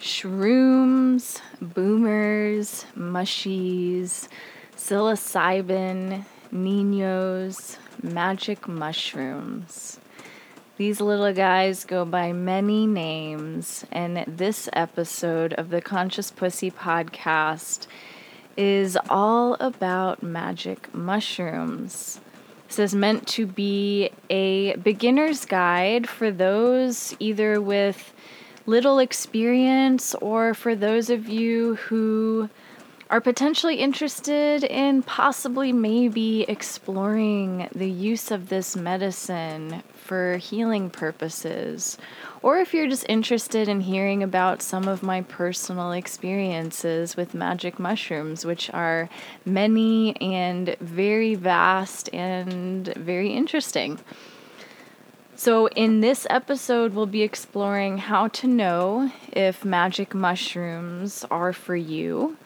[0.00, 4.28] shrooms, boomers, mushies,
[4.76, 9.98] psilocybin, niños, magic mushrooms.
[10.76, 17.88] These little guys go by many names, and this episode of the Conscious Pussy podcast
[18.56, 22.20] is all about magic mushrooms.
[22.68, 28.12] This is meant to be a beginner's guide for those either with
[28.68, 32.50] little experience or for those of you who
[33.08, 41.96] are potentially interested in possibly maybe exploring the use of this medicine for healing purposes,
[42.42, 47.78] or if you're just interested in hearing about some of my personal experiences with magic
[47.78, 49.08] mushrooms, which are
[49.46, 53.98] many and very vast and very interesting.
[55.40, 61.76] So, in this episode, we'll be exploring how to know if magic mushrooms are for
[61.76, 62.36] you,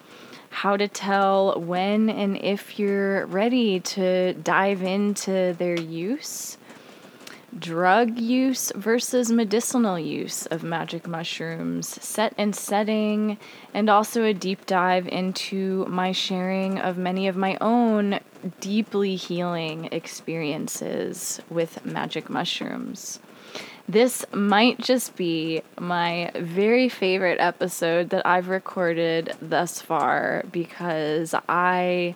[0.51, 6.59] how to tell when and if you're ready to dive into their use,
[7.59, 13.39] drug use versus medicinal use of magic mushrooms, set and setting,
[13.75, 18.21] and also a deep dive into my sharing of many of my own
[18.61, 23.21] deeply healing experiences with magic mushrooms.
[23.89, 32.15] This might just be my very favorite episode that I've recorded thus far because I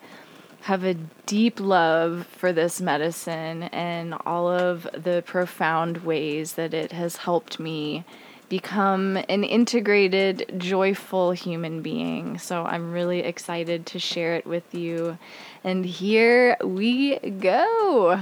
[0.66, 0.94] have a
[1.26, 7.60] deep love for this medicine and all of the profound ways that it has helped
[7.60, 8.04] me
[8.48, 12.36] become an integrated, joyful human being.
[12.38, 15.18] So I'm really excited to share it with you.
[15.62, 18.20] And here we go.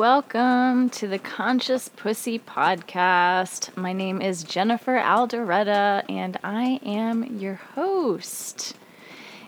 [0.00, 3.76] Welcome to the Conscious Pussy Podcast.
[3.76, 8.78] My name is Jennifer Alderetta, and I am your host.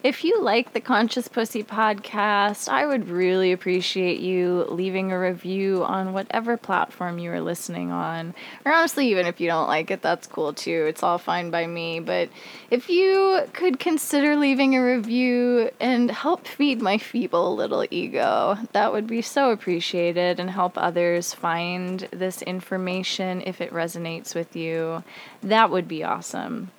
[0.03, 5.85] If you like the Conscious Pussy podcast, I would really appreciate you leaving a review
[5.85, 8.35] on whatever platform you are listening on.
[8.65, 10.87] Or honestly, even if you don't like it, that's cool too.
[10.89, 12.01] It's all fine by me.
[12.01, 12.31] But
[12.69, 18.93] if you could consider leaving a review and help feed my feeble little ego, that
[18.93, 25.05] would be so appreciated and help others find this information if it resonates with you.
[25.45, 26.73] That would be awesome.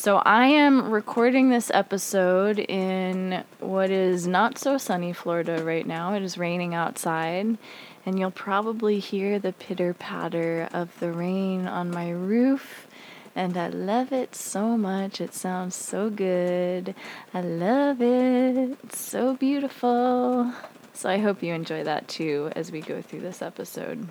[0.00, 6.14] So, I am recording this episode in what is not so sunny Florida right now.
[6.14, 7.58] It is raining outside,
[8.06, 12.86] and you'll probably hear the pitter patter of the rain on my roof.
[13.36, 15.20] And I love it so much.
[15.20, 16.94] It sounds so good.
[17.34, 18.78] I love it.
[18.82, 20.50] It's so beautiful.
[20.94, 24.08] So, I hope you enjoy that too as we go through this episode.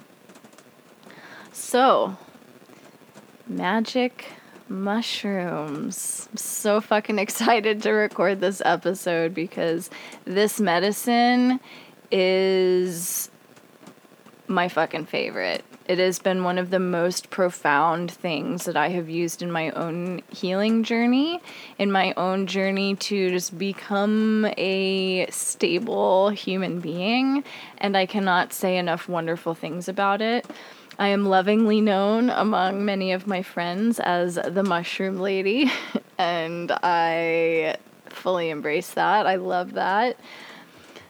[1.51, 2.15] So,
[3.47, 4.38] magic
[4.69, 6.27] mushrooms.
[6.31, 9.89] I'm so fucking excited to record this episode because
[10.25, 11.59] this medicine
[12.11, 13.29] is
[14.47, 15.63] my fucking favorite.
[15.85, 19.71] It has been one of the most profound things that I have used in my
[19.71, 21.41] own healing journey,
[21.79, 27.43] in my own journey to just become a stable human being.
[27.79, 30.45] And I cannot say enough wonderful things about it.
[30.99, 35.71] I am lovingly known among many of my friends as the mushroom lady,
[36.17, 37.77] and I
[38.09, 39.25] fully embrace that.
[39.25, 40.19] I love that.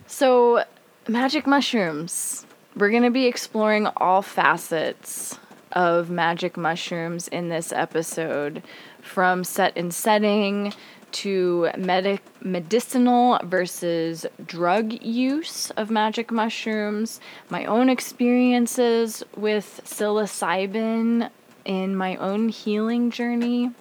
[0.06, 0.64] So,
[1.08, 2.46] magic mushrooms.
[2.76, 5.40] We're going to be exploring all facets
[5.72, 8.62] of magic mushrooms in this episode
[9.02, 10.72] from set and setting
[11.12, 21.29] to medic medicinal versus drug use of magic mushrooms, my own experiences with psilocybin
[21.66, 23.72] in my own healing journey,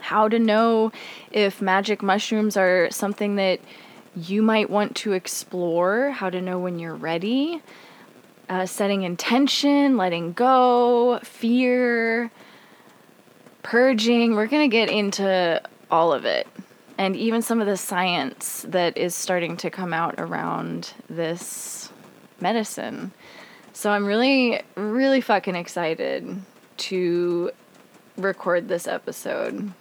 [0.00, 0.92] how to know
[1.30, 3.60] if magic mushrooms are something that
[4.16, 7.62] you might want to explore, how to know when you're ready,
[8.48, 12.30] uh, setting intention, letting go, fear,
[13.62, 14.34] purging.
[14.34, 16.46] We're going to get into all of it.
[16.96, 21.90] And even some of the science that is starting to come out around this
[22.40, 23.12] medicine.
[23.72, 26.42] So I'm really, really fucking excited
[26.78, 27.50] to
[28.16, 29.72] record this episode.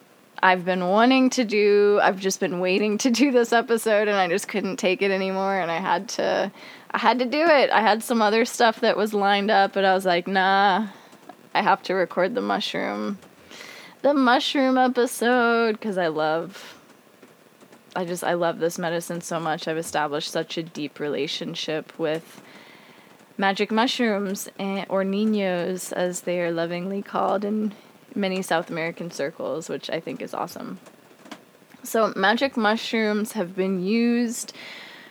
[0.43, 4.27] I've been wanting to do, I've just been waiting to do this episode and I
[4.27, 6.51] just couldn't take it anymore and I had to
[6.91, 7.69] I had to do it.
[7.69, 10.87] I had some other stuff that was lined up, but I was like, nah,
[11.53, 13.19] I have to record the mushroom.
[14.07, 16.79] The mushroom episode because I love
[17.93, 19.67] I just I love this medicine so much.
[19.67, 22.41] I've established such a deep relationship with
[23.37, 27.73] magic mushrooms and, or niños as they are lovingly called in
[28.15, 30.79] many South American circles, which I think is awesome.
[31.83, 34.53] So magic mushrooms have been used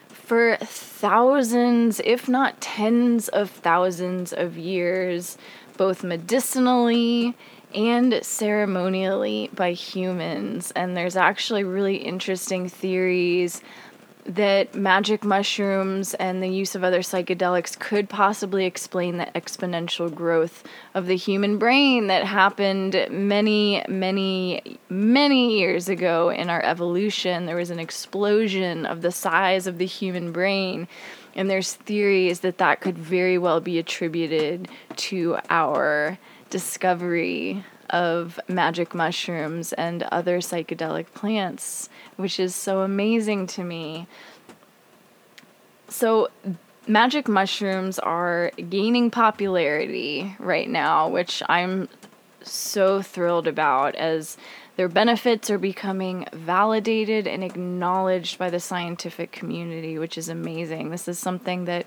[0.09, 5.37] for thousands, if not tens of thousands of years,
[5.77, 7.37] both medicinally
[7.77, 10.73] and ceremonially by humans.
[10.73, 13.61] And there's actually really interesting theories
[14.25, 20.65] that magic mushrooms and the use of other psychedelics could possibly explain the exponential growth
[20.95, 27.47] of the human brain that happened many, many, many years ago in our evolution.
[27.47, 30.89] There was an explosion of the size of the human brain.
[31.37, 36.19] And there's theories that that could very well be attributed to our
[36.57, 44.07] discovery of magic mushrooms and other psychedelic plants, which is so amazing to me.
[45.89, 46.31] So,
[46.87, 51.91] magic mushrooms are gaining popularity right now, which I'm
[52.43, 54.39] so thrilled about as
[54.77, 60.89] their benefits are becoming validated and acknowledged by the scientific community, which is amazing.
[60.89, 61.87] This is something that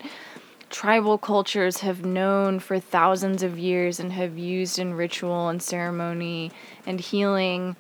[0.69, 6.51] tribal cultures have known for thousands of years and have used in ritual and ceremony
[6.85, 7.75] and healing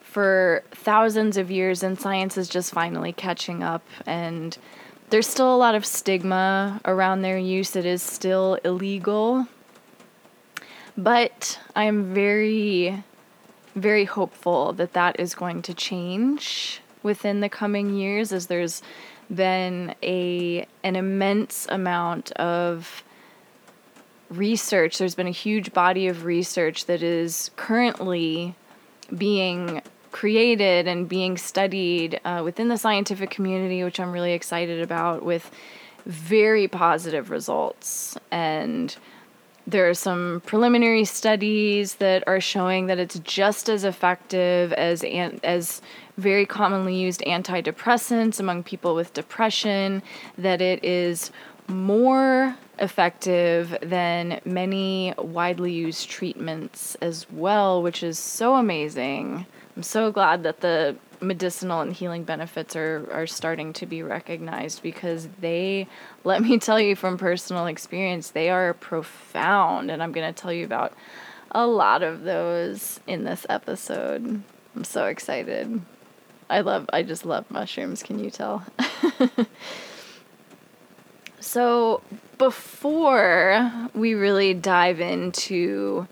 [0.00, 3.84] for thousands of years, and science is just finally catching up.
[4.06, 4.56] And
[5.10, 9.46] there's still a lot of stigma around their use, it is still illegal.
[10.96, 13.04] But I'm very,
[13.74, 18.82] very hopeful that that is going to change within the coming years as there's
[19.34, 23.02] been a an immense amount of
[24.30, 24.98] research.
[24.98, 28.54] There's been a huge body of research that is currently
[29.16, 35.24] being created and being studied uh, within the scientific community, which I'm really excited about,
[35.24, 35.50] with
[36.04, 38.16] very positive results.
[38.30, 38.96] And
[39.68, 45.04] there are some preliminary studies that are showing that it's just as effective as
[45.44, 45.82] as
[46.16, 50.02] very commonly used antidepressants among people with depression,
[50.38, 51.30] that it is
[51.68, 59.44] more effective than many widely used treatments as well, which is so amazing.
[59.78, 64.82] I'm so glad that the medicinal and healing benefits are, are starting to be recognized
[64.82, 65.86] because they,
[66.24, 69.92] let me tell you from personal experience, they are profound.
[69.92, 70.94] And I'm going to tell you about
[71.52, 74.42] a lot of those in this episode.
[74.74, 75.80] I'm so excited.
[76.50, 78.66] I love, I just love mushrooms, can you tell?
[81.38, 82.02] so,
[82.36, 86.08] before we really dive into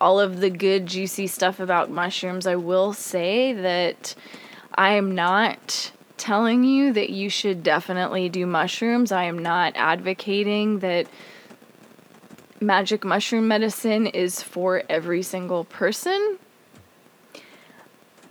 [0.00, 4.14] all of the good, juicy stuff about mushrooms, I will say that
[4.74, 9.12] I am not telling you that you should definitely do mushrooms.
[9.12, 11.06] I am not advocating that
[12.60, 16.38] magic mushroom medicine is for every single person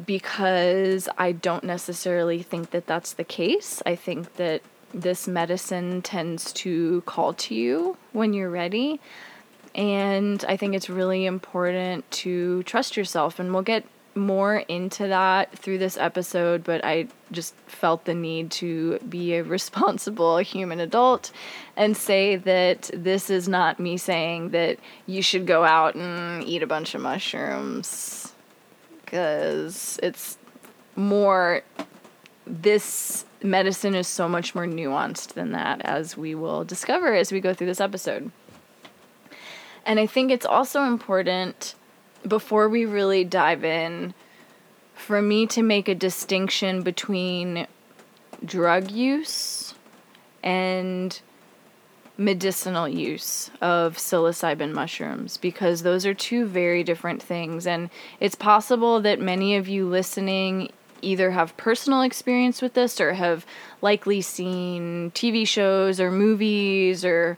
[0.05, 3.81] because I don't necessarily think that that's the case.
[3.85, 4.61] I think that
[4.93, 8.99] this medicine tends to call to you when you're ready.
[9.77, 13.39] And I think it's really important to trust yourself.
[13.39, 13.85] And we'll get
[14.17, 19.43] more into that through this episode, but I just felt the need to be a
[19.57, 21.31] responsible human adult
[21.75, 26.63] and say that this is not me saying that you should go out and eat
[26.63, 28.33] a bunch of mushrooms
[29.05, 30.37] because it's
[30.95, 31.61] more
[32.45, 37.39] this medicine is so much more nuanced than that as we will discover as we
[37.39, 38.31] go through this episode.
[39.87, 41.73] And I think it's also important
[42.27, 44.13] before we really dive in
[44.93, 47.65] for me to make a distinction between
[48.43, 49.73] drug use
[50.43, 51.19] and
[52.17, 57.65] medicinal use of psilocybin mushrooms because those are two very different things.
[57.65, 57.89] And
[58.19, 60.69] it's possible that many of you listening
[61.01, 63.45] either have personal experience with this or have
[63.81, 67.37] likely seen TV shows or movies or,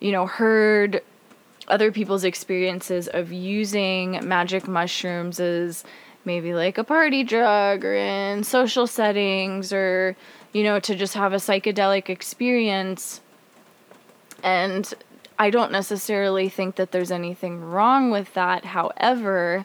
[0.00, 1.00] you know, heard
[1.68, 5.84] other people's experiences of using magic mushrooms as
[6.24, 10.16] maybe like a party drug or in social settings or
[10.52, 13.20] you know to just have a psychedelic experience.
[14.42, 14.92] And
[15.38, 18.64] I don't necessarily think that there's anything wrong with that.
[18.66, 19.64] However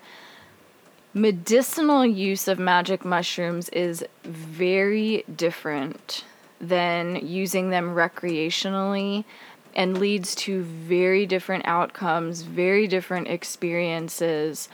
[1.14, 6.24] medicinal use of magic mushrooms is very different
[6.60, 9.26] than using them recreationally
[9.78, 14.68] and leads to very different outcomes, very different experiences.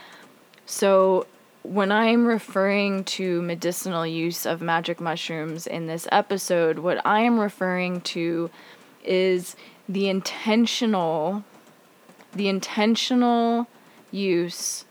[0.66, 1.28] So,
[1.62, 7.40] when I'm referring to medicinal use of magic mushrooms in this episode, what I am
[7.40, 8.50] referring to
[9.04, 9.56] is
[9.88, 11.44] the intentional
[12.34, 13.68] the intentional
[14.12, 14.86] use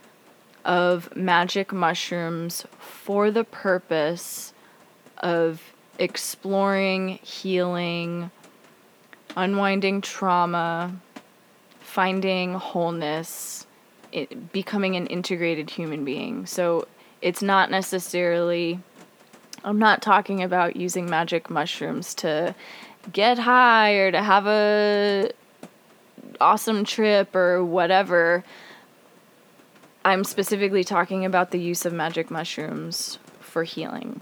[0.64, 4.52] of magic mushrooms for the purpose
[5.18, 8.30] of exploring, healing,
[9.36, 10.94] unwinding trauma,
[11.80, 13.66] finding wholeness,
[14.12, 16.46] it, becoming an integrated human being.
[16.46, 16.86] So
[17.20, 18.80] it's not necessarily,
[19.64, 22.54] I'm not talking about using magic mushrooms to
[23.12, 25.30] get high or to have a
[26.40, 28.44] awesome trip or whatever.
[30.04, 34.20] I'm specifically talking about the use of magic mushrooms for healing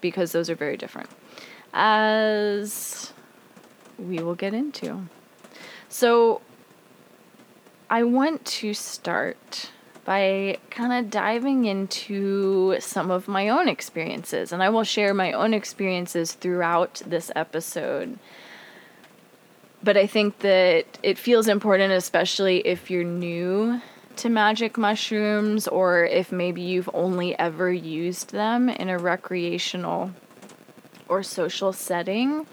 [0.00, 1.08] because those are very different.
[1.72, 3.12] As
[4.00, 5.02] we will get into.
[5.88, 6.40] So,
[7.88, 9.70] I want to start
[10.04, 15.32] by kind of diving into some of my own experiences, and I will share my
[15.32, 18.18] own experiences throughout this episode.
[19.82, 23.80] But I think that it feels important, especially if you're new
[24.16, 30.10] to magic mushrooms or if maybe you've only ever used them in a recreational
[31.08, 32.46] or social setting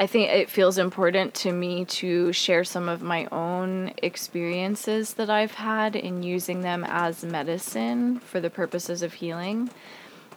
[0.00, 5.28] I think it feels important to me to share some of my own experiences that
[5.28, 9.68] I've had in using them as medicine for the purposes of healing.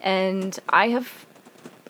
[0.02, 1.26] And I have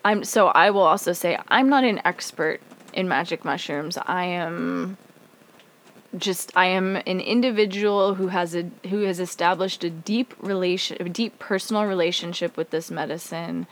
[0.06, 2.62] I'm so I will also say I'm not an expert
[2.94, 3.98] in magic mushrooms.
[3.98, 4.98] I am
[6.16, 11.10] just I am an individual who has a who has established a deep relation a
[11.10, 13.66] deep personal relationship with this medicine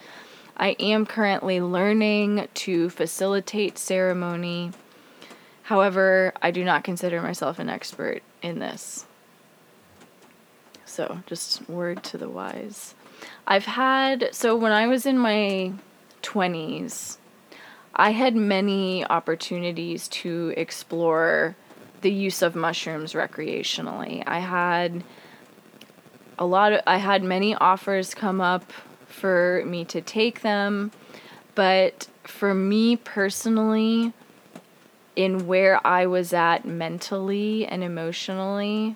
[0.62, 4.74] I am currently learning to facilitate ceremony.
[5.64, 9.08] However, I do not consider myself an expert in this.
[10.86, 12.94] So, just word to the wise.
[13.48, 15.74] I've had, so when I was in my
[16.22, 17.18] 20s,
[17.96, 21.56] I had many opportunities to explore
[22.02, 24.24] the use of mushrooms recreationally.
[24.28, 25.04] I had
[26.38, 28.72] a lot of, I had many offers come up
[29.12, 30.92] for me to take them.
[31.56, 34.14] But for me personally,
[35.16, 38.96] in where I was at mentally and emotionally,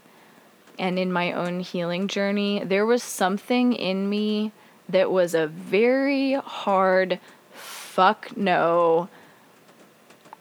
[0.80, 4.52] and in my own healing journey, there was something in me
[4.90, 7.20] that was a very hard
[7.54, 9.10] fuck no.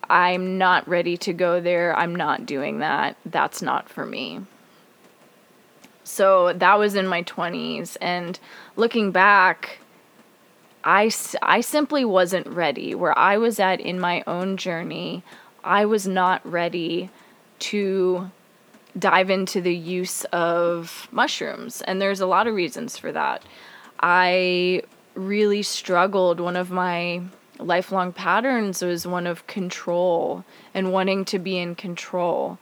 [0.08, 1.96] I'm not ready to go there.
[1.96, 3.16] I'm not doing that.
[3.24, 4.40] That's not for me.
[6.04, 7.96] So that was in my 20s.
[8.00, 8.38] And
[8.76, 9.78] looking back,
[10.84, 11.10] I,
[11.42, 12.94] I simply wasn't ready.
[12.94, 15.22] Where I was at in my own journey,
[15.64, 17.10] I was not ready
[17.60, 18.30] to
[18.98, 21.82] dive into the use of mushrooms.
[21.82, 23.42] And there's a lot of reasons for that.
[24.00, 24.82] I
[25.14, 26.38] really struggled.
[26.38, 27.22] One of my
[27.58, 30.44] lifelong patterns was one of control
[30.74, 32.58] and wanting to be in control.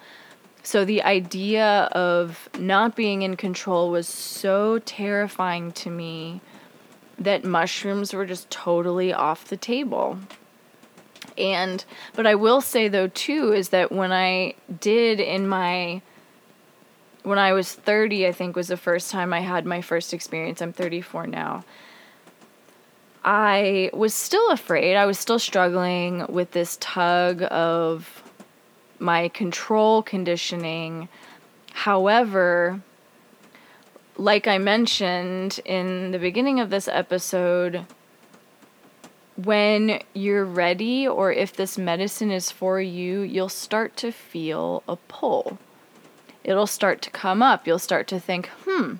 [0.62, 6.40] So the idea of not being in control was so terrifying to me
[7.18, 10.18] that mushrooms were just totally off the table.
[11.36, 16.02] And but I will say though too is that when I did in my
[17.22, 20.60] when I was 30, I think was the first time I had my first experience.
[20.60, 21.64] I'm 34 now.
[23.24, 24.96] I was still afraid.
[24.96, 28.21] I was still struggling with this tug of
[29.02, 31.08] my control conditioning.
[31.72, 32.80] However,
[34.16, 37.84] like I mentioned in the beginning of this episode,
[39.36, 44.96] when you're ready or if this medicine is for you, you'll start to feel a
[44.96, 45.58] pull.
[46.44, 47.66] It'll start to come up.
[47.66, 48.94] You'll start to think, hmm,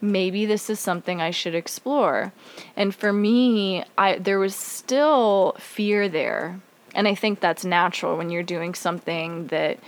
[0.00, 2.32] maybe this is something I should explore.
[2.76, 6.60] And for me, I there was still fear there
[6.94, 9.78] and I think that's natural when you're doing something that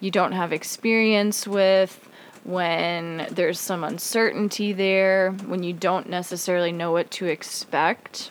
[0.00, 2.08] you don't have experience with,
[2.44, 8.30] when there's some uncertainty there, when you don't necessarily know what to expect.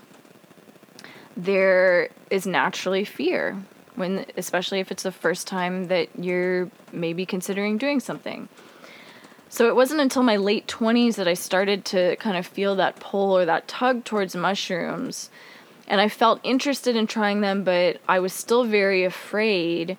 [1.38, 3.58] There is naturally fear
[3.96, 8.48] when especially if it's the first time that you're maybe considering doing something.
[9.50, 13.00] So it wasn't until my late 20s that I started to kind of feel that
[13.01, 15.30] pull or that tug towards mushrooms
[15.92, 19.98] and I felt interested in trying them, but I was still very afraid.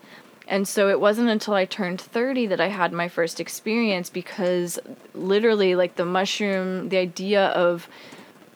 [0.49, 4.79] And so it wasn't until I turned 30 that I had my first experience because
[5.13, 7.89] literally, like the mushroom, the idea of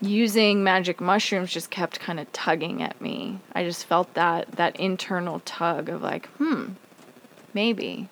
[0.01, 3.39] using magic mushrooms just kept kind of tugging at me.
[3.55, 6.71] I just felt that that internal tug of like, hmm,
[7.53, 8.09] maybe,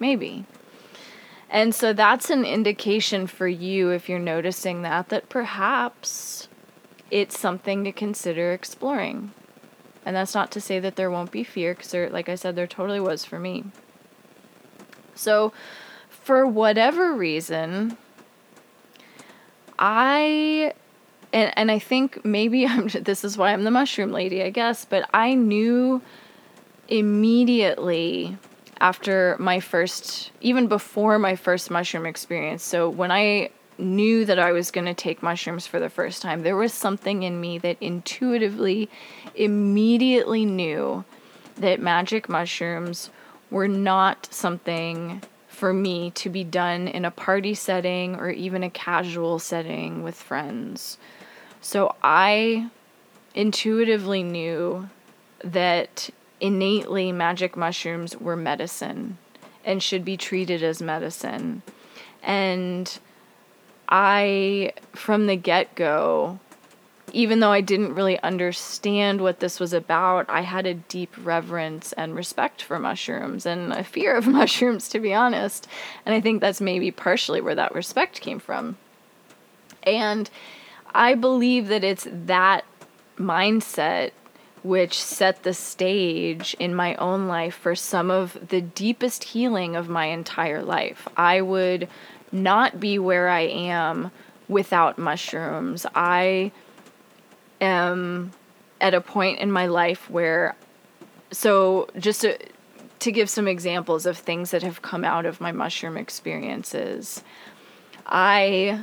[0.00, 0.46] maybe.
[1.50, 6.48] And so that's an indication for you if you're noticing that that perhaps
[7.10, 9.32] it's something to consider exploring.
[10.04, 12.66] And that's not to say that there won't be fear cuz like I said there
[12.66, 13.64] totally was for me.
[15.14, 15.52] So
[16.08, 17.96] for whatever reason
[19.78, 20.72] I
[21.32, 24.84] and and I think maybe I'm this is why I'm the mushroom lady, I guess,
[24.84, 26.02] but I knew
[26.88, 28.38] immediately
[28.80, 32.62] after my first even before my first mushroom experience.
[32.62, 36.42] So when I knew that I was going to take mushrooms for the first time,
[36.42, 38.88] there was something in me that intuitively
[39.34, 41.04] immediately knew
[41.56, 43.10] that magic mushrooms
[43.50, 48.70] were not something for me to be done in a party setting or even a
[48.70, 50.98] casual setting with friends.
[51.60, 52.68] So I
[53.34, 54.88] intuitively knew
[55.42, 59.16] that innately magic mushrooms were medicine
[59.64, 61.62] and should be treated as medicine.
[62.22, 62.98] And
[63.88, 66.40] I, from the get go,
[67.12, 71.92] even though I didn't really understand what this was about, I had a deep reverence
[71.92, 75.68] and respect for mushrooms and a fear of mushrooms, to be honest.
[76.04, 78.76] And I think that's maybe partially where that respect came from.
[79.82, 80.28] And
[80.94, 82.64] I believe that it's that
[83.16, 84.10] mindset
[84.62, 89.88] which set the stage in my own life for some of the deepest healing of
[89.88, 91.06] my entire life.
[91.16, 91.88] I would
[92.32, 94.10] not be where I am
[94.48, 95.86] without mushrooms.
[95.94, 96.52] I
[97.60, 98.32] am
[98.80, 100.54] at a point in my life where,
[101.30, 102.38] so just to,
[103.00, 107.22] to give some examples of things that have come out of my mushroom experiences,
[108.06, 108.80] I,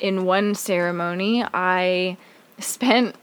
[0.00, 2.16] in one ceremony, I
[2.58, 3.14] spent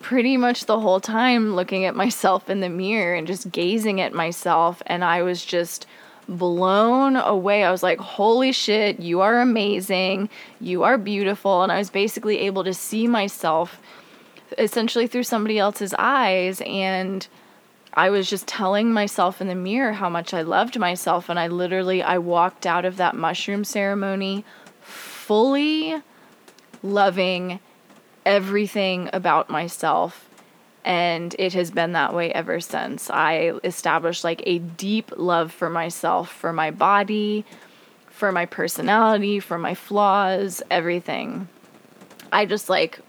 [0.00, 4.12] pretty much the whole time looking at myself in the mirror and just gazing at
[4.12, 4.82] myself.
[4.86, 5.86] And I was just
[6.28, 7.64] blown away.
[7.64, 10.28] I was like, holy shit, you are amazing.
[10.60, 11.62] You are beautiful.
[11.62, 13.80] And I was basically able to see myself
[14.58, 16.62] essentially through somebody else's eyes.
[16.64, 17.26] And
[17.92, 21.28] I was just telling myself in the mirror how much I loved myself.
[21.28, 24.44] And I literally, I walked out of that mushroom ceremony
[24.80, 26.02] fully
[26.82, 27.60] loving
[28.26, 30.28] everything about myself
[30.84, 33.08] and it has been that way ever since.
[33.10, 37.44] I established like a deep love for myself, for my body,
[38.08, 41.48] for my personality, for my flaws, everything.
[42.32, 43.00] I just like,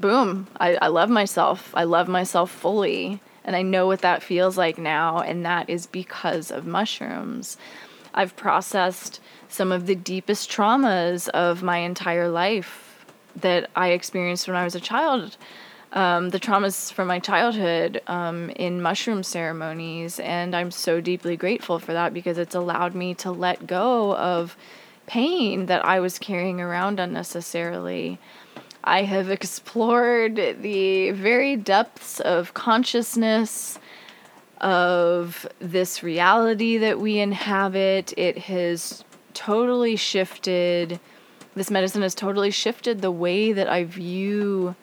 [0.00, 1.72] boom, I, I love myself.
[1.74, 3.20] I love myself fully.
[3.44, 7.56] And I know what that feels like now, and that is because of mushrooms.
[8.14, 14.56] I've processed some of the deepest traumas of my entire life that I experienced when
[14.56, 15.36] I was a child.
[15.92, 21.78] Um, the traumas from my childhood um, in mushroom ceremonies, and I'm so deeply grateful
[21.78, 24.56] for that because it's allowed me to let go of
[25.06, 28.18] pain that I was carrying around unnecessarily.
[28.82, 33.78] I have explored the very depths of consciousness
[34.62, 38.14] of this reality that we inhabit.
[38.16, 41.00] It has totally shifted
[41.54, 44.74] this medicine has totally shifted the way that I view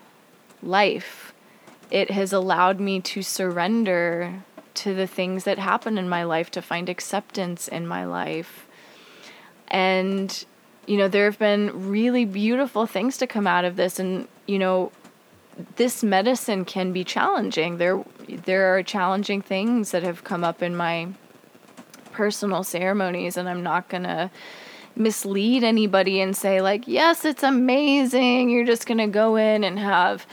[0.62, 1.34] life.
[1.92, 4.44] It has allowed me to surrender
[4.76, 8.68] to the things that happen in my life, to find acceptance in my life.
[9.68, 10.46] And,
[10.86, 14.00] you know, there have been really beautiful things to come out of this.
[14.00, 14.92] And, you know,
[15.76, 17.78] this medicine can be challenging.
[17.78, 21.10] There, there are challenging things that have come up in my
[22.12, 24.30] personal ceremonies, and I'm not going to
[25.00, 28.50] mislead anybody and say, like, yes, it's amazing.
[28.50, 30.28] You're just going to go in and have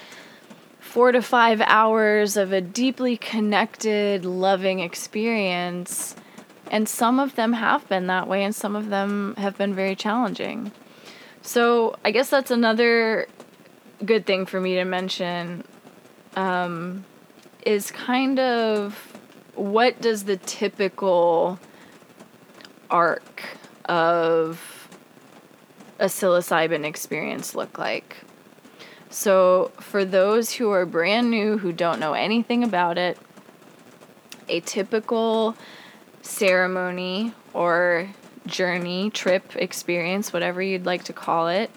[0.80, 6.16] four to five hours of a deeply connected, loving experience.
[6.70, 9.94] And some of them have been that way, and some of them have been very
[9.94, 10.72] challenging.
[11.42, 13.28] So, I guess that's another
[14.04, 15.62] good thing for me to mention
[16.34, 17.04] um,
[17.64, 19.16] is kind of
[19.54, 21.60] what does the typical
[22.90, 23.42] arc
[23.86, 24.88] of
[25.98, 28.16] a psilocybin experience look like?
[29.08, 33.18] So, for those who are brand new, who don't know anything about it,
[34.48, 35.56] a typical
[36.22, 38.10] ceremony or
[38.46, 41.70] journey, trip, experience, whatever you'd like to call it,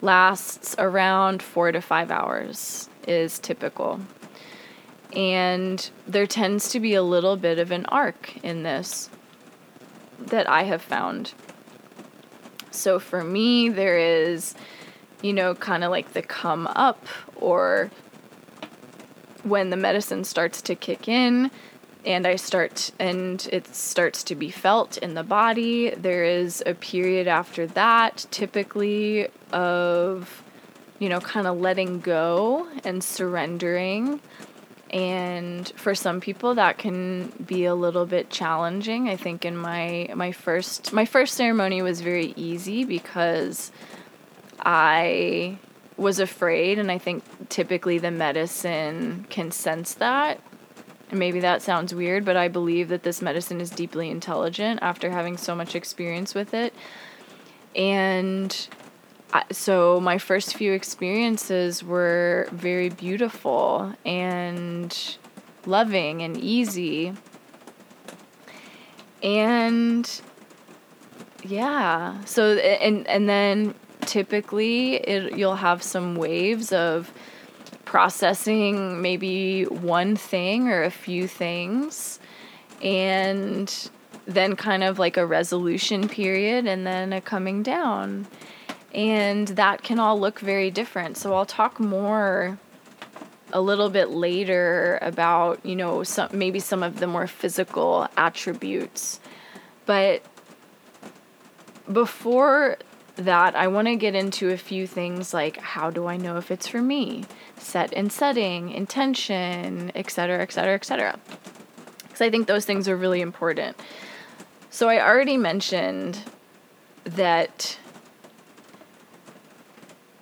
[0.00, 4.00] lasts around four to five hours, is typical.
[5.14, 9.10] And there tends to be a little bit of an arc in this
[10.28, 11.34] that I have found.
[12.70, 14.54] So for me, there is
[15.22, 17.06] you know, kind of like the come up
[17.36, 17.90] or
[19.44, 21.50] when the medicine starts to kick in
[22.04, 25.90] and I start and it starts to be felt in the body.
[25.90, 30.42] There is a period after that, typically of,
[30.98, 34.20] you know, kind of letting go and surrendering.
[34.92, 39.08] And for some people that can be a little bit challenging.
[39.08, 43.72] I think in my my first my first ceremony was very easy because
[44.60, 45.58] I
[45.96, 50.40] was afraid and I think typically the medicine can sense that
[51.12, 55.10] and maybe that sounds weird, but I believe that this medicine is deeply intelligent after
[55.10, 56.74] having so much experience with it.
[57.76, 58.68] And
[59.50, 65.16] so my first few experiences were very beautiful and
[65.66, 67.14] loving and easy.
[69.22, 70.10] And
[71.44, 77.12] yeah, so and and then typically it you'll have some waves of
[77.84, 82.18] processing maybe one thing or a few things
[82.82, 83.90] and
[84.26, 88.26] then kind of like a resolution period and then a coming down.
[88.92, 91.16] And that can all look very different.
[91.16, 92.58] So I'll talk more
[93.52, 99.20] a little bit later about, you know, some maybe some of the more physical attributes.
[99.86, 100.22] But
[101.90, 102.78] before
[103.16, 106.50] that, I want to get into a few things like how do I know if
[106.50, 107.24] it's for me?
[107.58, 111.18] Set and setting, intention, etc., etc., etc.
[112.02, 113.76] Because I think those things are really important.
[114.70, 116.20] So I already mentioned
[117.04, 117.78] that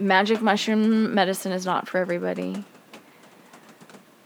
[0.00, 2.64] magic mushroom medicine is not for everybody.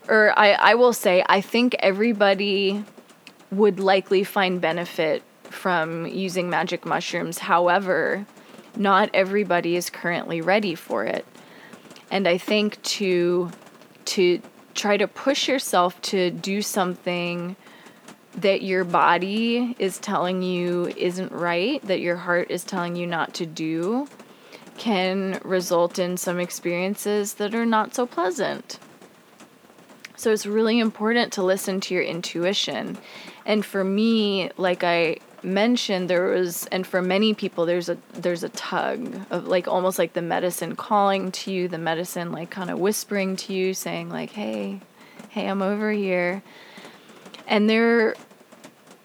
[0.08, 2.84] Or I, I will say, I think everybody
[3.50, 7.38] would likely find benefit from using magic mushrooms.
[7.38, 8.26] However,
[8.76, 11.24] not everybody is currently ready for it.
[12.10, 13.50] And I think to
[14.04, 14.40] to
[14.74, 17.56] try to push yourself to do something
[18.36, 23.32] that your body is telling you isn't right, that your heart is telling you not
[23.34, 24.08] to do,
[24.76, 28.78] can result in some experiences that are not so pleasant.
[30.16, 32.98] So it's really important to listen to your intuition.
[33.44, 38.42] And for me, like I mentioned there was and for many people there's a there's
[38.42, 42.70] a tug of like almost like the medicine calling to you the medicine like kind
[42.70, 44.80] of whispering to you saying like hey
[45.28, 46.42] hey I'm over here
[47.46, 48.14] and there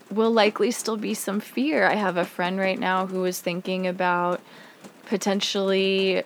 [0.09, 3.85] will likely still be some fear I have a friend right now who is thinking
[3.85, 4.39] about
[5.09, 6.23] potentially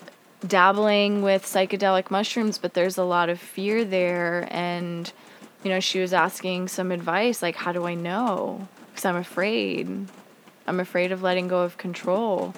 [0.48, 5.14] dabbling with psychedelic mushrooms but there's a lot of fear there and
[5.64, 10.08] you know she was asking some advice like how do I know because I'm afraid.
[10.68, 12.54] I'm afraid of letting go of control.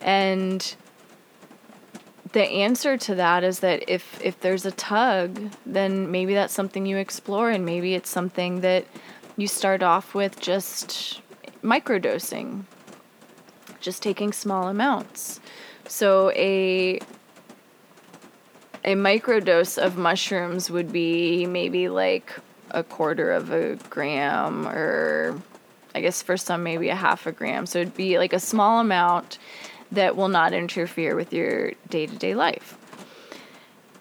[0.00, 0.76] And
[2.32, 6.86] the answer to that is that if if there's a tug, then maybe that's something
[6.86, 8.86] you explore and maybe it's something that
[9.36, 11.20] you start off with just
[11.62, 12.64] microdosing.
[13.84, 15.40] Just taking small amounts.
[15.86, 17.00] So a
[18.82, 22.32] a microdose of mushrooms would be maybe like
[22.70, 25.38] a quarter of a gram or
[25.94, 27.66] I guess for some maybe a half a gram.
[27.66, 29.38] So it'd be like a small amount
[29.92, 32.78] that will not interfere with your day to day life.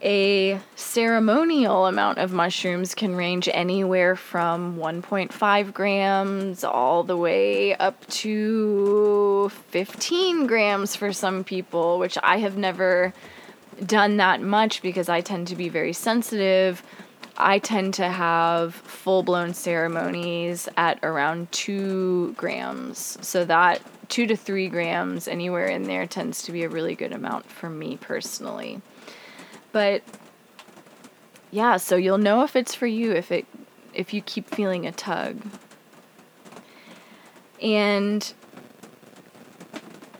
[0.04, 8.06] A ceremonial amount of mushrooms can range anywhere from 1.5 grams all the way up
[8.08, 13.14] to 15 grams for some people, which I have never
[13.86, 16.84] done that much because I tend to be very sensitive
[17.36, 23.18] I tend to have full blown ceremonies at around two grams.
[23.22, 27.12] So that two to three grams anywhere in there tends to be a really good
[27.12, 28.82] amount for me personally.
[29.74, 30.04] But
[31.52, 33.46] yeah, so you'll know if it's for you if it
[33.94, 35.42] if you keep feeling a tug.
[37.62, 38.34] And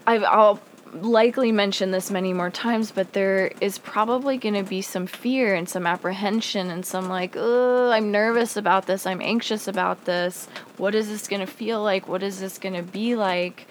[0.06, 0.60] I've, I'll
[0.94, 5.56] likely mention this many more times, but there is probably going to be some fear
[5.56, 9.06] and some apprehension and some like, oh, I'm nervous about this.
[9.06, 10.48] I'm anxious about this.
[10.78, 12.08] What is this going to feel like?
[12.08, 13.68] What is this going to be like?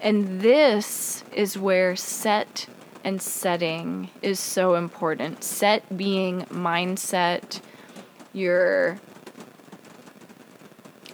[0.00, 2.66] And this is where set
[3.06, 5.44] and setting is so important.
[5.44, 7.60] Set being mindset,
[8.32, 8.98] your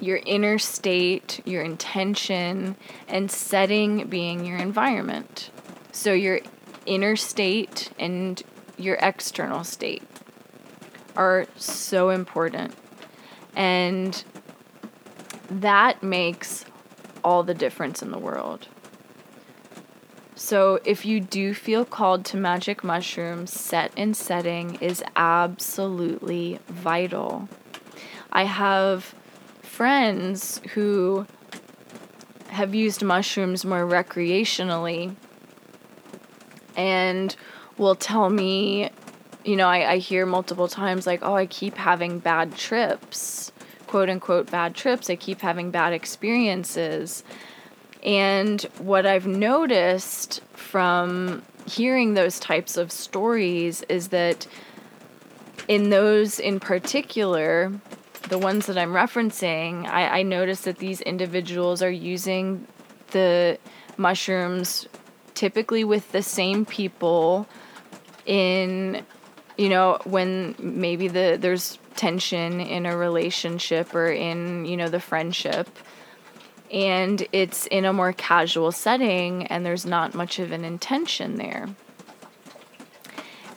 [0.00, 2.76] your inner state, your intention,
[3.06, 5.50] and setting being your environment.
[5.92, 6.40] So, your
[6.86, 8.42] inner state and
[8.78, 10.02] your external state
[11.14, 12.74] are so important.
[13.54, 14.24] And
[15.50, 16.64] that makes
[17.22, 18.66] all the difference in the world.
[20.44, 27.48] So, if you do feel called to magic mushrooms, set and setting is absolutely vital.
[28.32, 29.14] I have
[29.62, 31.26] friends who
[32.48, 35.14] have used mushrooms more recreationally
[36.76, 37.36] and
[37.78, 38.90] will tell me,
[39.44, 43.52] you know, I, I hear multiple times, like, oh, I keep having bad trips,
[43.86, 45.08] quote unquote, bad trips.
[45.08, 47.22] I keep having bad experiences.
[48.02, 54.46] And what I've noticed from hearing those types of stories is that
[55.68, 57.72] in those in particular,
[58.28, 62.66] the ones that I'm referencing, I, I noticed that these individuals are using
[63.12, 63.58] the
[63.96, 64.88] mushrooms
[65.34, 67.46] typically with the same people
[68.26, 69.04] in
[69.58, 75.00] you know when maybe the there's tension in a relationship or in you know the
[75.00, 75.68] friendship
[76.72, 81.68] and it's in a more casual setting and there's not much of an intention there.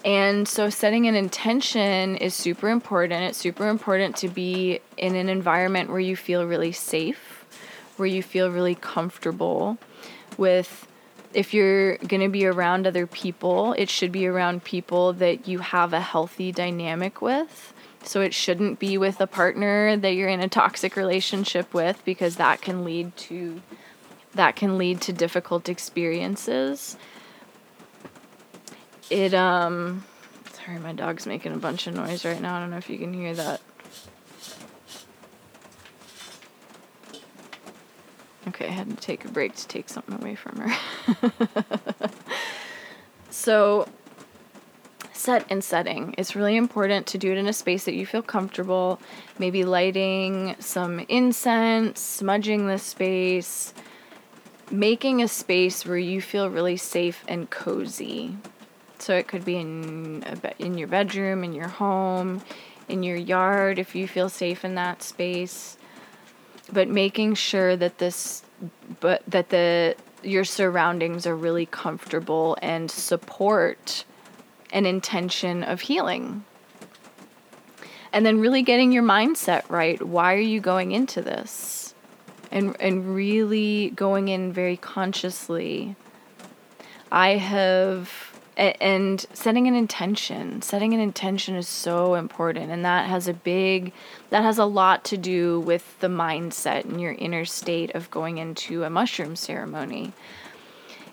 [0.04, 3.24] And so, setting an intention is super important.
[3.24, 7.44] It's super important to be in an environment where you feel really safe,
[7.98, 9.80] where you feel really comfortable
[10.38, 10.88] with.
[11.34, 15.60] If you're going to be around other people, it should be around people that you
[15.60, 17.74] have a healthy dynamic with
[18.08, 22.36] so it shouldn't be with a partner that you're in a toxic relationship with because
[22.38, 23.62] that can lead to
[24.34, 26.98] that can lead to difficult experiences.
[29.10, 30.04] It um
[30.54, 32.58] sorry my dog's making a bunch of noise right now.
[32.58, 33.62] I don't know if you can hear that.
[38.48, 42.10] Okay, I had to take a break to take something away from her.
[43.32, 43.88] so
[45.16, 46.14] set and setting.
[46.18, 49.00] It's really important to do it in a space that you feel comfortable,
[49.40, 53.74] maybe lighting some incense, smudging the space,
[54.72, 58.38] making a space where you feel really safe and cozy.
[59.00, 62.42] So it could be in be- in your bedroom, in your home,
[62.88, 65.78] in your yard if you feel safe in that space.
[66.72, 68.44] But making sure that this
[69.00, 74.06] but that the your surroundings are really comfortable and support
[74.76, 76.44] an intention of healing.
[78.12, 80.02] And then really getting your mindset right.
[80.02, 81.96] Why are you going into this?
[82.52, 85.96] And and really going in very consciously.
[87.12, 93.28] I have and setting an intention setting an intention is so important and that has
[93.28, 93.92] a big
[94.30, 98.38] that has a lot to do with the mindset and your inner state of going
[98.38, 100.14] into a mushroom ceremony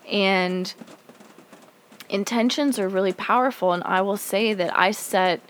[0.09, 0.73] and
[2.13, 3.73] intentions are really powerful.
[3.73, 5.41] And I will say that I set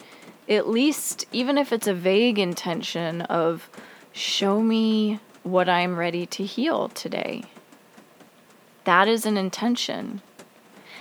[0.48, 3.68] at least, even if it's a vague intention, of
[4.12, 7.44] show me what I'm ready to heal today.
[8.84, 10.22] That is an intention.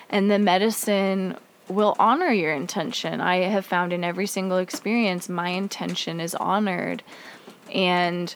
[0.10, 3.22] And the medicine will honor your intention.
[3.22, 7.04] I have found in every single experience, my intention is honored.
[7.74, 8.36] And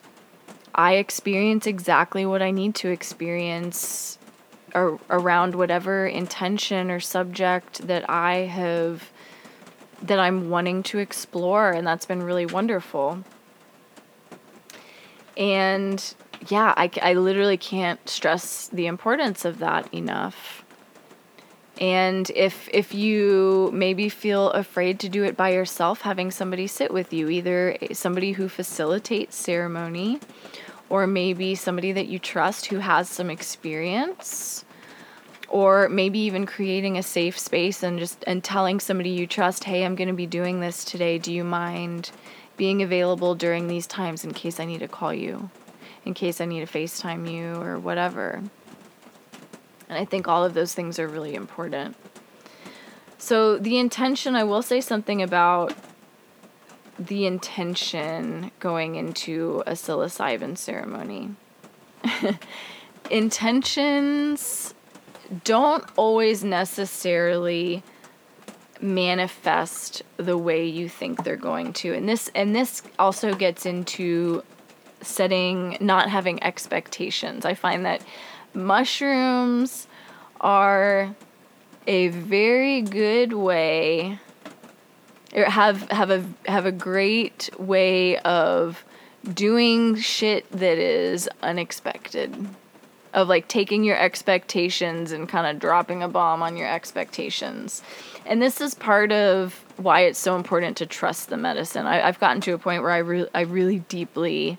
[0.73, 4.17] I experience exactly what I need to experience
[4.75, 9.09] ar- around whatever intention or subject that I have
[10.03, 13.23] that I'm wanting to explore and that's been really wonderful.
[15.37, 16.15] And
[16.49, 20.63] yeah, I, I literally can't stress the importance of that enough.
[21.79, 26.93] And if if you maybe feel afraid to do it by yourself, having somebody sit
[26.93, 30.21] with you, either somebody who facilitates ceremony
[30.89, 34.65] or maybe somebody that you trust who has some experience
[35.47, 39.85] or maybe even creating a safe space and just and telling somebody you trust hey
[39.85, 41.17] i'm going to be doing this today.
[41.17, 42.11] Do you mind
[42.57, 45.49] being available during these times in case i need to call you?
[46.03, 48.41] In case i need to facetime you or whatever.
[49.89, 51.95] And i think all of those things are really important.
[53.17, 55.73] So the intention i will say something about
[56.97, 61.35] the intention going into a psilocybin ceremony
[63.09, 64.73] intentions
[65.43, 67.83] don't always necessarily
[68.81, 71.93] manifest the way you think they're going to.
[71.93, 74.43] And this and this also gets into
[75.01, 77.45] setting not having expectations.
[77.45, 78.03] I find that
[78.53, 79.87] mushrooms
[80.41, 81.15] are
[81.87, 84.19] a very good way
[85.33, 88.83] have have a have a great way of
[89.33, 92.47] doing shit that is unexpected
[93.15, 97.81] of like taking your expectations and kind of dropping a bomb on your expectations.
[98.25, 101.85] And this is part of why it's so important to trust the medicine.
[101.85, 104.57] I, have gotten to a point where I, re- I really deeply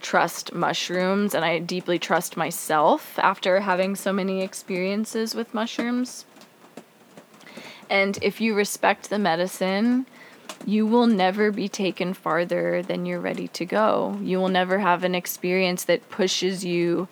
[0.00, 6.24] trust mushrooms and I deeply trust myself after having so many experiences with mushrooms.
[7.90, 10.06] And if you respect the medicine,
[10.64, 14.16] you will never be taken farther than you're ready to go.
[14.22, 17.08] You will never have an experience that pushes you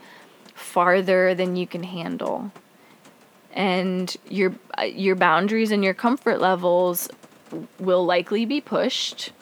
[0.55, 2.53] farther than you can handle.
[3.53, 4.55] And your
[4.87, 7.09] your boundaries and your comfort levels
[7.81, 9.33] will likely be pushed.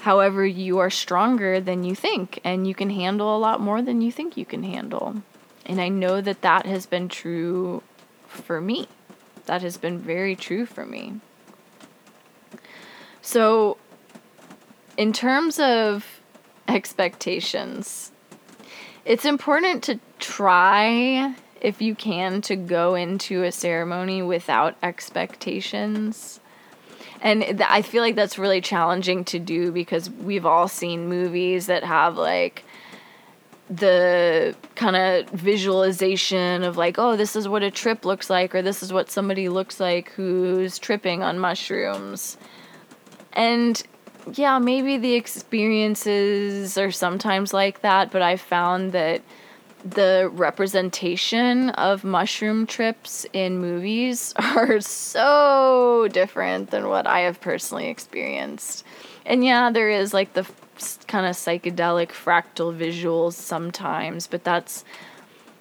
[0.00, 4.00] However, you are stronger than you think and you can handle a lot more than
[4.00, 5.22] you think you can handle.
[5.66, 7.82] And I know that that has been true
[8.28, 8.86] for me.
[9.48, 11.20] That has been very true for me.
[13.22, 13.78] So,
[14.98, 16.20] in terms of
[16.68, 18.12] expectations,
[19.06, 26.40] it's important to try, if you can, to go into a ceremony without expectations.
[27.22, 31.68] And th- I feel like that's really challenging to do because we've all seen movies
[31.68, 32.64] that have like
[33.70, 38.62] the kind of visualization of like, oh, this is what a trip looks like, or
[38.62, 42.38] this is what somebody looks like who's tripping on mushrooms.
[43.34, 43.82] And
[44.34, 49.22] yeah, maybe the experiences are sometimes like that, but I found that
[49.84, 57.88] the representation of mushroom trips in movies are so different than what I have personally
[57.88, 58.84] experienced.
[59.24, 60.46] And yeah, there is like the
[61.06, 64.84] kind of psychedelic fractal visuals sometimes, but that's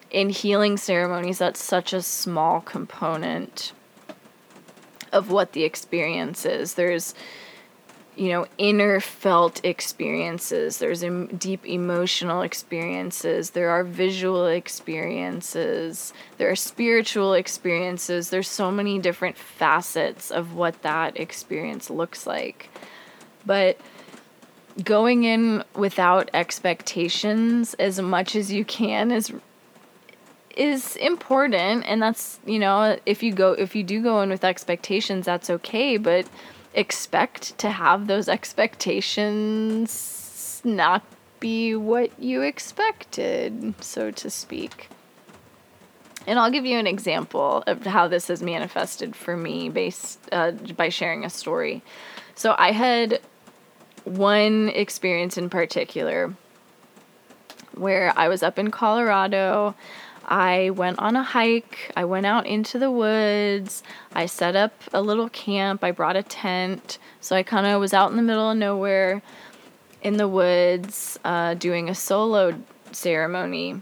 [0.10, 3.73] in healing ceremonies, that's such a small component
[5.12, 6.75] of what the experience is.
[6.75, 7.13] There's
[8.17, 10.80] you know, inner felt experiences.
[10.80, 13.51] There's em- deep emotional experiences.
[13.51, 16.13] There are visual experiences.
[16.39, 18.32] There are spiritual experiences.
[18.32, 22.71] There's so many different facets of what that experience looks like.
[23.45, 23.80] But
[24.83, 29.33] going in without expectations as much as you can is
[30.55, 34.43] is important and that's you know if you go if you do go in with
[34.43, 36.27] expectations that's okay but
[36.73, 41.03] expect to have those expectations not
[41.39, 44.89] be what you expected, so to speak.
[46.25, 50.51] And I'll give you an example of how this has manifested for me based uh,
[50.51, 51.83] by sharing a story.
[52.35, 53.21] So I had
[54.08, 56.34] one experience in particular
[57.74, 59.76] where I was up in Colorado.
[60.26, 61.91] I went on a hike.
[61.96, 63.84] I went out into the woods.
[64.13, 65.84] I set up a little camp.
[65.84, 66.98] I brought a tent.
[67.22, 69.22] So I kind of was out in the middle of nowhere
[70.02, 73.82] in the woods uh, doing a solo ceremony.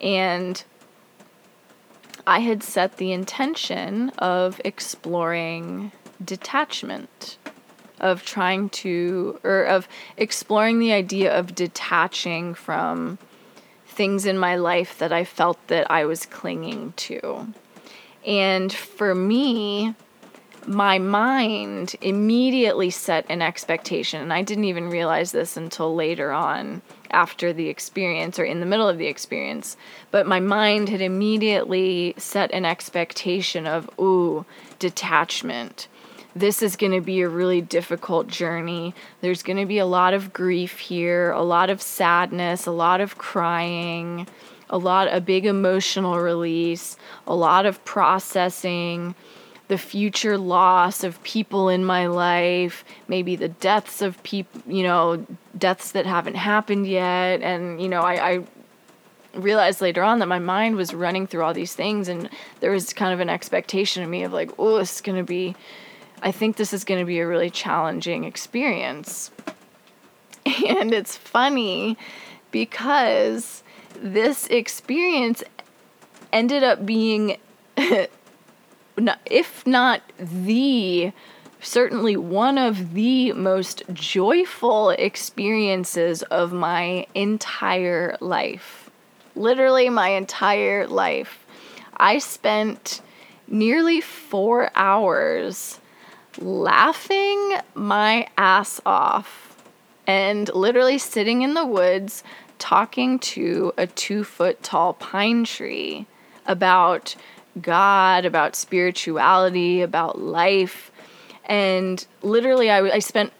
[0.00, 0.62] And
[2.26, 7.37] I had set the intention of exploring detachment,
[8.00, 13.18] of trying to, or of exploring the idea of detaching from
[13.86, 17.52] things in my life that I felt that I was clinging to.
[18.24, 19.94] And for me,
[20.66, 26.82] my mind immediately set an expectation, and I didn't even realize this until later on
[27.10, 29.76] after the experience or in the middle of the experience.
[30.10, 34.44] But my mind had immediately set an expectation of, ooh,
[34.78, 35.88] detachment
[36.36, 38.94] this is going to be a really difficult journey.
[39.20, 43.00] There's going to be a lot of grief here, a lot of sadness, a lot
[43.00, 44.26] of crying,
[44.70, 49.14] a lot a big emotional release, a lot of processing
[49.68, 55.26] the future loss of people in my life, maybe the deaths of people, you know,
[55.56, 57.42] deaths that haven't happened yet.
[57.42, 58.44] And, you know, I, I
[59.34, 62.94] realized later on that my mind was running through all these things and there was
[62.94, 65.54] kind of an expectation of me of like, oh, it's going to be
[66.22, 69.30] I think this is going to be a really challenging experience.
[70.66, 71.98] And it's funny
[72.50, 73.62] because
[73.94, 75.42] this experience
[76.32, 77.36] ended up being,
[79.26, 81.12] if not the,
[81.60, 88.90] certainly one of the most joyful experiences of my entire life.
[89.36, 91.44] Literally, my entire life.
[91.96, 93.02] I spent
[93.46, 95.80] nearly four hours
[96.40, 99.62] laughing my ass off
[100.06, 102.22] and literally sitting in the woods
[102.58, 106.06] talking to a two foot tall pine tree
[106.46, 107.14] about
[107.60, 110.90] God, about spirituality, about life.
[111.44, 113.32] And literally, I, I spent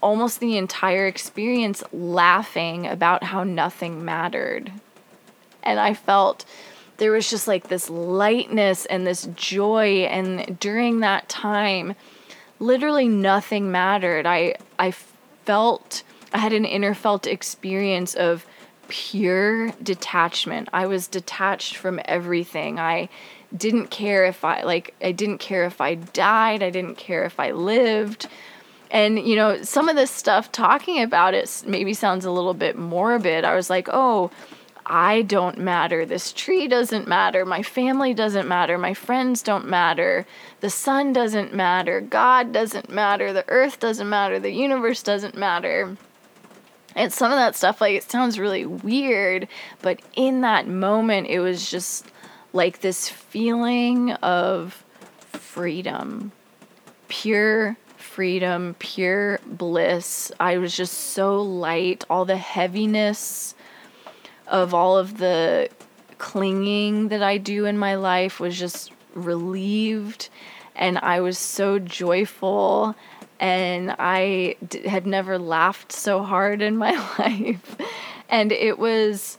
[0.00, 4.72] almost the entire experience laughing about how nothing mattered.
[5.62, 6.44] And I felt
[6.98, 10.04] there was just like this lightness and this joy.
[10.04, 11.94] And during that time,
[12.58, 14.26] literally nothing mattered.
[14.26, 14.92] I I
[15.44, 16.02] felt
[16.32, 18.44] I had an inner felt experience of
[18.88, 20.68] pure detachment.
[20.72, 22.78] I was detached from everything.
[22.78, 23.08] I
[23.56, 27.38] didn't care if I like I didn't care if I died, I didn't care if
[27.40, 28.26] I lived.
[28.90, 32.76] And you know, some of this stuff talking about it maybe sounds a little bit
[32.76, 33.44] morbid.
[33.44, 34.30] I was like, "Oh,
[34.90, 36.06] I don't matter.
[36.06, 37.44] This tree doesn't matter.
[37.44, 38.78] My family doesn't matter.
[38.78, 40.26] My friends don't matter.
[40.60, 42.00] The sun doesn't matter.
[42.00, 43.32] God doesn't matter.
[43.34, 44.40] The earth doesn't matter.
[44.40, 45.96] The universe doesn't matter.
[46.96, 49.46] And some of that stuff, like, it sounds really weird,
[49.82, 52.06] but in that moment, it was just
[52.52, 54.82] like this feeling of
[55.32, 56.32] freedom,
[57.08, 60.32] pure freedom, pure bliss.
[60.40, 62.04] I was just so light.
[62.10, 63.54] All the heaviness
[64.48, 65.68] of all of the
[66.18, 70.28] clinging that I do in my life was just relieved
[70.74, 72.94] and I was so joyful
[73.40, 77.76] and I d- had never laughed so hard in my life.
[78.28, 79.38] And it was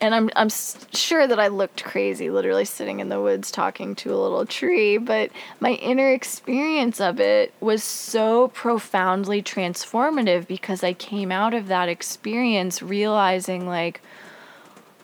[0.00, 4.14] and I'm I'm sure that I looked crazy literally sitting in the woods talking to
[4.14, 5.30] a little tree but
[5.60, 11.88] my inner experience of it was so profoundly transformative because I came out of that
[11.88, 14.00] experience realizing like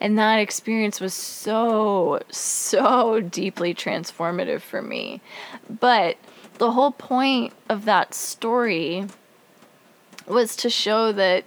[0.00, 5.20] And that experience was so, so deeply transformative for me.
[5.68, 6.16] But
[6.58, 9.06] the whole point of that story
[10.26, 11.44] was to show that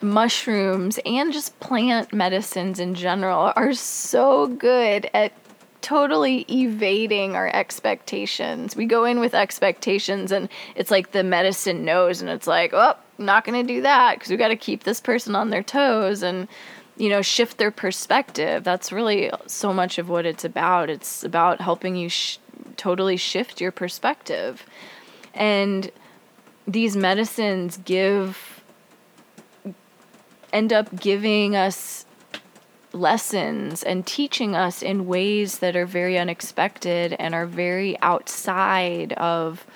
[0.00, 5.32] mushrooms and just plant medicines in general are so good at
[5.88, 8.76] totally evading our expectations.
[8.76, 12.94] We go in with expectations and it's like the medicine knows and it's like, "Oh,
[13.16, 16.22] not going to do that because we got to keep this person on their toes
[16.22, 16.46] and
[16.98, 18.64] you know, shift their perspective.
[18.64, 20.90] That's really so much of what it's about.
[20.90, 22.38] It's about helping you sh-
[22.76, 24.66] totally shift your perspective.
[25.32, 25.90] And
[26.66, 28.62] these medicines give
[30.52, 32.04] end up giving us
[32.92, 39.66] lessons and teaching us in ways that are very unexpected and are very outside of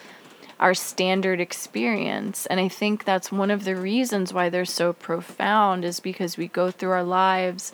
[0.59, 2.47] our standard experience.
[2.47, 6.49] And I think that's one of the reasons why they're so profound is because we
[6.49, 7.73] go through our lives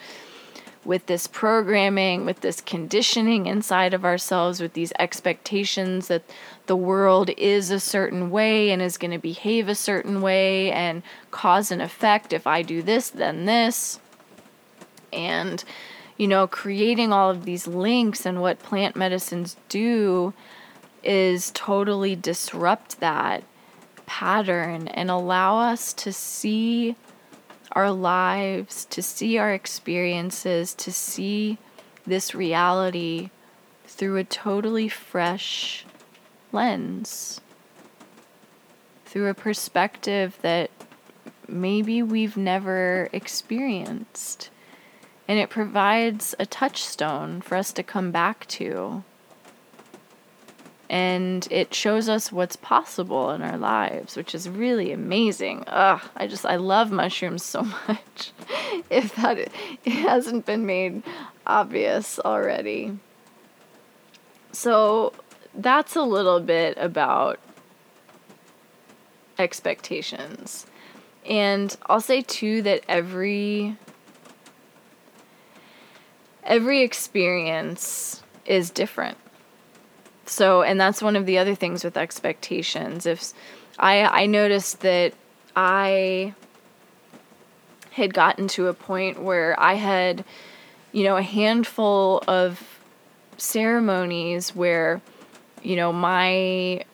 [0.84, 6.22] with this programming, with this conditioning inside of ourselves, with these expectations that
[6.66, 11.02] the world is a certain way and is going to behave a certain way and
[11.30, 12.32] cause and effect.
[12.32, 14.00] If I do this, then this
[15.12, 15.64] and
[16.16, 20.32] you know creating all of these links and what plant medicines do
[21.02, 23.42] is totally disrupt that
[24.06, 26.96] pattern and allow us to see
[27.72, 31.58] our lives, to see our experiences, to see
[32.06, 33.30] this reality
[33.86, 35.84] through a totally fresh
[36.52, 37.40] lens,
[39.04, 40.70] through a perspective that
[41.46, 44.50] maybe we've never experienced
[45.28, 49.04] and it provides a touchstone for us to come back to.
[50.90, 55.64] And it shows us what's possible in our lives, which is really amazing.
[55.66, 58.32] Ugh, I just, I love mushrooms so much.
[58.88, 59.52] if that it
[59.84, 61.02] hasn't been made
[61.46, 62.98] obvious already.
[64.52, 65.12] So
[65.54, 67.38] that's a little bit about
[69.38, 70.66] expectations.
[71.26, 73.76] And I'll say too that every
[76.48, 79.16] every experience is different.
[80.26, 83.06] So, and that's one of the other things with expectations.
[83.06, 83.32] If
[83.78, 85.14] I I noticed that
[85.54, 86.34] I
[87.92, 90.24] had gotten to a point where I had,
[90.92, 92.80] you know, a handful of
[93.36, 95.00] ceremonies where,
[95.62, 96.84] you know, my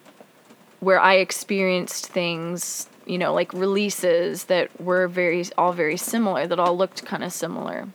[0.81, 6.61] where I experienced things, you know, like releases that were very all very similar, that
[6.61, 7.89] all looked kind of similar.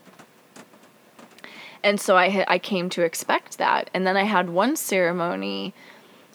[1.84, 3.90] And so I I came to expect that.
[3.94, 5.74] And then I had one ceremony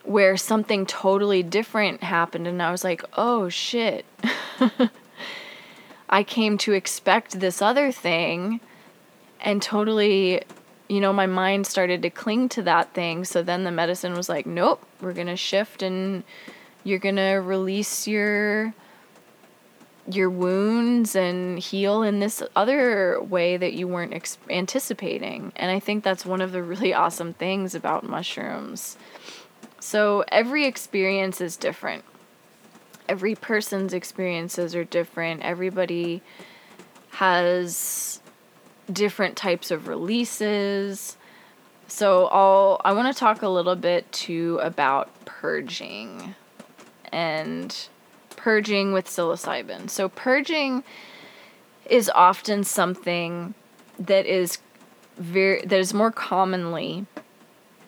[0.05, 4.05] where something totally different happened and I was like, "Oh shit."
[6.09, 8.61] I came to expect this other thing
[9.41, 10.43] and totally
[10.89, 13.25] you know, my mind started to cling to that thing.
[13.25, 16.23] So then the medicine was like, nope, we're going to shift and
[16.85, 18.75] you're going to release your
[20.11, 25.53] your wounds and heal in this other way that you weren't ex- anticipating.
[25.57, 28.97] And I think that's one of the really awesome things about mushrooms.
[29.81, 32.05] So every experience is different.
[33.09, 35.43] Every person's experiences are different.
[35.43, 36.23] Everybody
[37.11, 38.21] has
[38.91, 41.17] different types of releases.
[41.87, 46.35] So I'll I want to talk a little bit too about purging
[47.13, 47.89] and
[48.45, 49.89] purging with psilocybin.
[49.89, 50.85] So purging
[51.87, 53.55] is often something
[53.99, 54.59] that is
[55.17, 57.07] very that is more commonly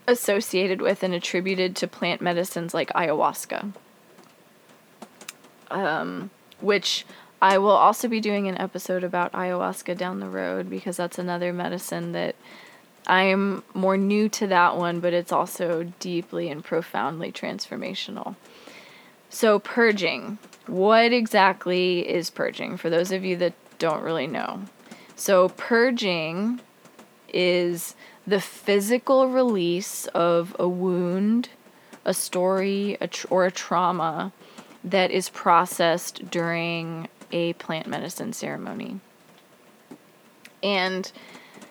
[0.09, 3.75] associated with and attributed to plant medicines like ayahuasca.
[5.71, 6.31] Um,
[6.63, 7.05] which
[7.43, 11.53] I will also be doing an episode about ayahuasca down the road because that's another
[11.53, 12.35] medicine that
[13.07, 18.37] I am more new to that one, but it's also deeply and profoundly transformational.
[19.29, 20.39] So, purging.
[20.67, 24.63] What exactly is purging for those of you that don't really know?
[25.15, 26.61] So, purging
[27.33, 27.95] is
[28.27, 31.51] the physical release of a wound,
[32.05, 34.33] a story, a tr- or a trauma
[34.83, 39.01] that is processed during a plant medicine ceremony.
[40.63, 41.11] And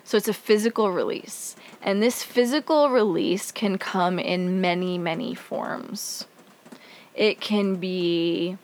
[0.04, 1.56] so it's a physical release.
[1.82, 6.26] And this physical release can come in many, many forms.
[7.16, 8.58] It can be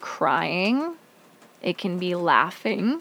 [0.00, 0.96] crying,
[1.62, 3.00] it can be laughing,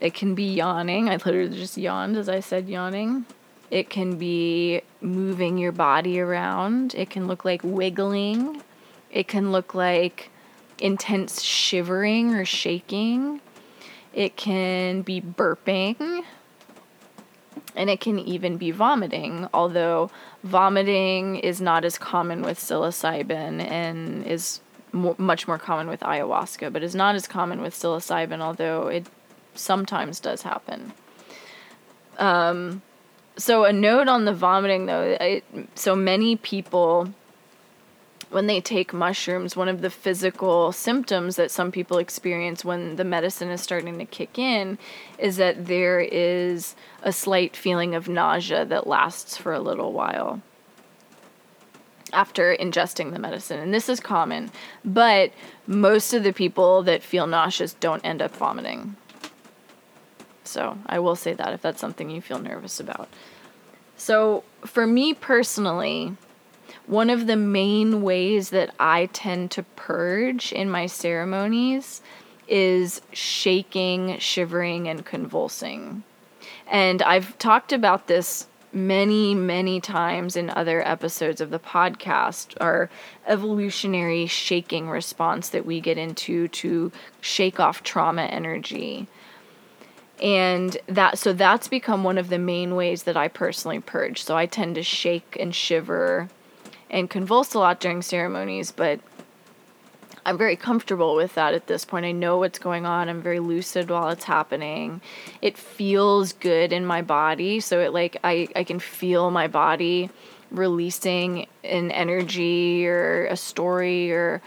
[0.00, 1.08] it can be yawning.
[1.08, 3.24] I literally just yawned as I said yawning.
[3.70, 6.94] It can be moving your body around.
[6.94, 8.62] It can look like wiggling.
[9.10, 10.30] It can look like
[10.78, 13.40] intense shivering or shaking.
[14.12, 16.24] It can be burping.
[17.76, 20.10] And it can even be vomiting, although
[20.44, 24.60] vomiting is not as common with psilocybin and is
[24.92, 29.06] mo- much more common with ayahuasca, but is not as common with psilocybin, although it
[29.54, 30.92] sometimes does happen.
[32.18, 32.82] Um,
[33.36, 35.40] so, a note on the vomiting though,
[35.74, 37.12] so many people
[38.34, 43.04] when they take mushrooms, one of the physical symptoms that some people experience when the
[43.04, 44.76] medicine is starting to kick in
[45.18, 46.74] is that there is
[47.04, 50.42] a slight feeling of nausea that lasts for a little while
[52.12, 53.60] after ingesting the medicine.
[53.60, 54.50] And this is common,
[54.84, 55.32] but
[55.68, 58.96] most of the people that feel nauseous don't end up vomiting.
[60.42, 63.08] So I will say that if that's something you feel nervous about.
[63.96, 66.16] So for me personally,
[66.86, 72.02] one of the main ways that I tend to purge in my ceremonies
[72.46, 76.04] is shaking, shivering, and convulsing.
[76.66, 82.90] And I've talked about this many, many times in other episodes of the podcast, our
[83.26, 89.06] evolutionary shaking response that we get into to shake off trauma energy.
[90.20, 94.22] And that so that's become one of the main ways that I personally purge.
[94.22, 96.28] So I tend to shake and shiver
[96.94, 99.00] and convulse a lot during ceremonies, but
[100.24, 102.06] I'm very comfortable with that at this point.
[102.06, 103.08] I know what's going on.
[103.08, 105.00] I'm very lucid while it's happening.
[105.42, 110.08] It feels good in my body, so it like I I can feel my body
[110.52, 114.40] releasing an energy or a story or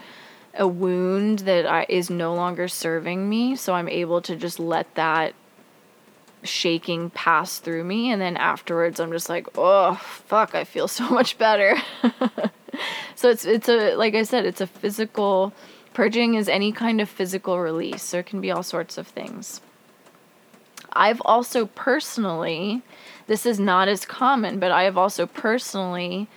[0.54, 4.92] a wound that I, is no longer serving me, so I'm able to just let
[4.94, 5.34] that
[6.42, 11.08] shaking pass through me and then afterwards I'm just like, "Oh, fuck, I feel so
[11.08, 11.76] much better."
[13.14, 15.52] so it's it's a like I said, it's a physical
[15.98, 18.04] purging is any kind of physical release.
[18.04, 19.60] So it can be all sorts of things.
[20.92, 22.82] I've also personally,
[23.26, 26.28] this is not as common, but I have also personally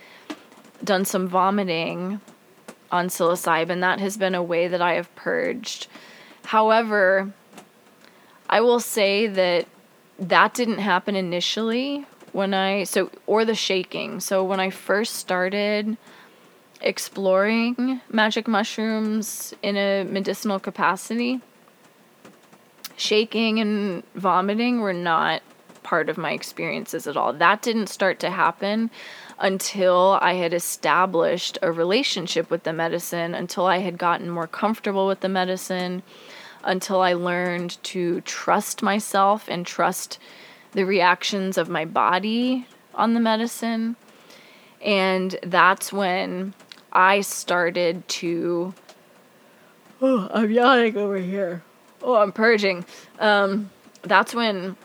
[0.82, 2.20] done some vomiting
[2.90, 3.80] on psilocybin.
[3.80, 5.86] That has been a way that I have purged.
[6.46, 7.32] However,
[8.50, 9.68] I will say that
[10.18, 14.20] that didn't happen initially when I so or the shaking.
[14.20, 15.96] So when I first started
[16.80, 21.40] exploring magic mushrooms in a medicinal capacity,
[22.96, 25.42] shaking and vomiting were not
[25.82, 27.32] part of my experiences at all.
[27.32, 28.90] That didn't start to happen
[29.38, 35.06] until I had established a relationship with the medicine, until I had gotten more comfortable
[35.06, 36.02] with the medicine,
[36.64, 40.18] until I learned to trust myself and trust
[40.72, 43.96] the reactions of my body on the medicine.
[44.80, 46.54] And that's when
[46.92, 48.74] I started to.
[50.00, 51.62] Oh, I'm yawning over here.
[52.02, 52.84] Oh, I'm purging.
[53.18, 53.70] Um,
[54.02, 54.76] that's when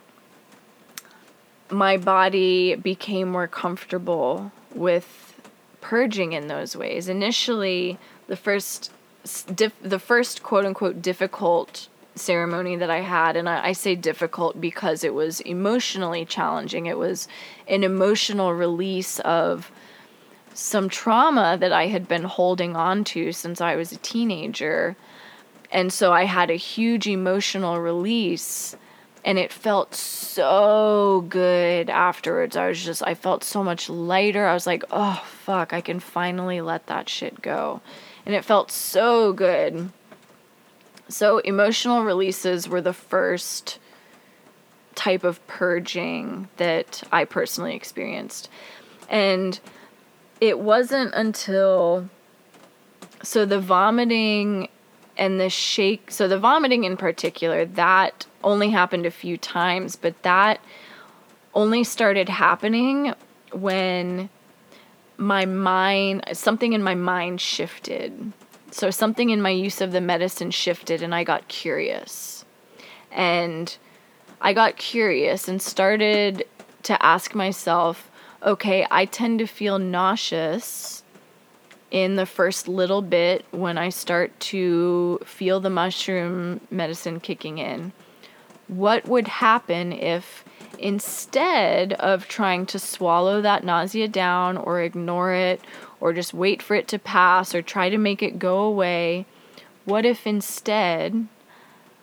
[1.69, 5.33] my body became more comfortable with
[5.81, 7.09] purging in those ways.
[7.09, 7.97] Initially,
[8.27, 8.91] the first
[9.27, 15.03] the first quote unquote difficult ceremony that I had, and I, I, say difficult because
[15.03, 16.87] it was emotionally challenging.
[16.87, 17.27] It was
[17.67, 19.71] an emotional release of
[20.53, 24.95] some trauma that I had been holding on to since I was a teenager.
[25.71, 28.75] And so I had a huge emotional release
[29.23, 32.55] and it felt so good afterwards.
[32.55, 34.47] I was just, I felt so much lighter.
[34.47, 37.81] I was like, oh, fuck, I can finally let that shit go.
[38.27, 39.89] And it felt so good.
[41.07, 43.79] So, emotional releases were the first
[44.95, 48.49] type of purging that I personally experienced.
[49.07, 49.57] And
[50.41, 52.09] it wasn't until
[53.23, 54.67] so the vomiting
[55.17, 60.21] and the shake so the vomiting in particular that only happened a few times but
[60.21, 60.59] that
[61.55, 63.15] only started happening
[63.51, 64.29] when
[65.17, 68.31] my mind something in my mind shifted
[68.71, 72.45] so something in my use of the medicine shifted and i got curious
[73.11, 73.77] and
[74.41, 76.45] i got curious and started
[76.83, 78.11] to ask myself
[78.43, 81.03] okay i tend to feel nauseous
[81.91, 87.93] in the first little bit when I start to feel the mushroom medicine kicking in.
[88.67, 90.43] What would happen if
[90.79, 95.61] instead of trying to swallow that nausea down or ignore it
[95.99, 99.25] or just wait for it to pass or try to make it go away,
[99.85, 101.27] what if instead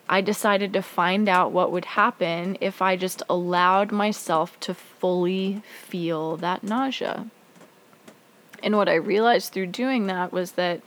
[0.07, 5.61] I decided to find out what would happen if I just allowed myself to fully
[5.87, 7.27] feel that nausea?
[8.61, 10.81] And what I realized through doing that was that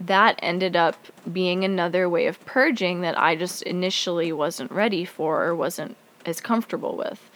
[0.00, 0.96] that ended up
[1.32, 5.96] being another way of purging that I just initially wasn't ready for or wasn't
[6.26, 7.30] as comfortable with.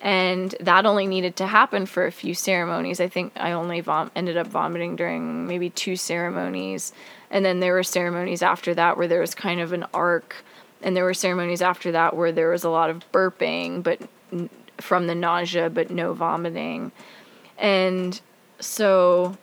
[0.00, 3.00] And that only needed to happen for a few ceremonies.
[3.00, 6.92] I think I only vom- ended up vomiting during maybe two ceremonies.
[7.30, 10.36] And then there were ceremonies after that where there was kind of an arc.
[10.82, 14.00] And there were ceremonies after that where there was a lot of burping, but
[14.32, 16.92] n- from the nausea, but no vomiting.
[17.56, 18.20] And
[18.60, 19.38] so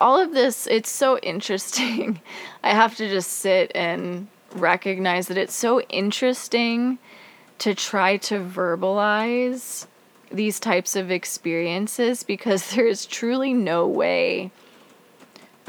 [0.00, 2.20] all of this it's so interesting
[2.64, 6.98] i have to just sit and recognize that it's so interesting
[7.60, 9.86] to try to verbalize
[10.30, 14.50] these types of experiences because there is truly no way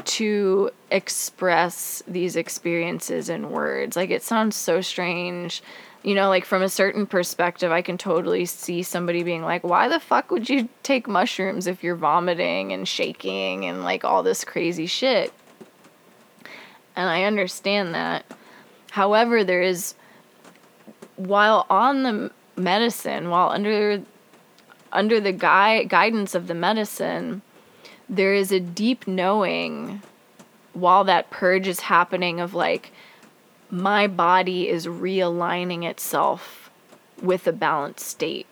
[0.04, 5.62] to express these experiences in words like it sounds so strange
[6.02, 9.88] you know, like from a certain perspective, I can totally see somebody being like, why
[9.88, 14.44] the fuck would you take mushrooms if you're vomiting and shaking and like all this
[14.44, 15.32] crazy shit?
[16.96, 18.24] And I understand that.
[18.90, 19.94] However, there is,
[21.16, 24.02] while on the medicine, while under
[24.92, 27.42] under the gui- guidance of the medicine,
[28.08, 30.02] there is a deep knowing
[30.74, 32.92] while that purge is happening of like,
[33.70, 36.70] my body is realigning itself
[37.20, 38.46] with a balanced state.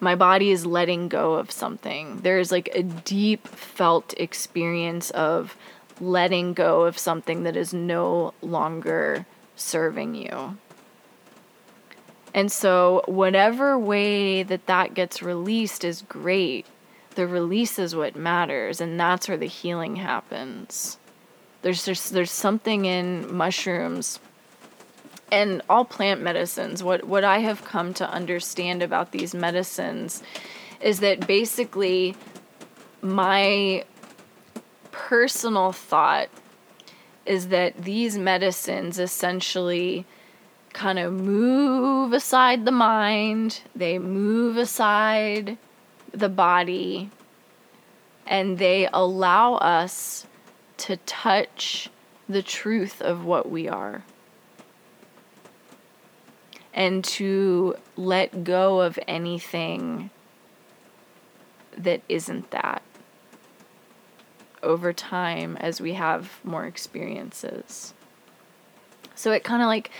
[0.00, 2.20] My body is letting go of something.
[2.22, 5.56] There is like a deep felt experience of
[6.00, 9.26] letting go of something that is no longer
[9.56, 10.56] serving you.
[12.32, 16.66] And so, whatever way that that gets released is great.
[17.16, 20.98] The release is what matters, and that's where the healing happens.
[21.62, 24.20] There's just there's something in mushrooms
[25.32, 26.82] and all plant medicines.
[26.82, 30.22] What what I have come to understand about these medicines
[30.80, 32.14] is that basically
[33.02, 33.84] my
[34.92, 36.28] personal thought
[37.26, 40.06] is that these medicines essentially
[40.80, 45.58] kind of move aside the mind, they move aside
[46.10, 47.10] the body,
[48.26, 50.26] and they allow us
[50.78, 51.90] to touch
[52.30, 54.04] the truth of what we are.
[56.72, 60.08] And to let go of anything
[61.76, 62.82] that isn't that
[64.62, 67.92] over time as we have more experiences.
[69.14, 69.90] So it kind of like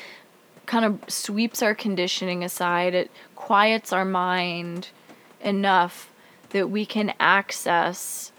[0.71, 4.87] kind of sweeps our conditioning aside, it quiets our mind
[5.41, 6.12] enough
[6.51, 8.31] that we can access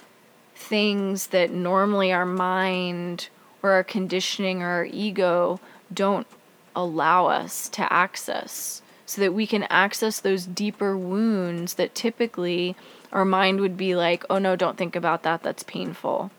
[0.55, 3.27] things that normally our mind
[3.61, 5.59] or our conditioning or our ego
[5.93, 6.25] don't
[6.73, 12.77] allow us to access so that we can access those deeper wounds that typically
[13.11, 16.31] our mind would be like, oh no, don't think about that, that's painful.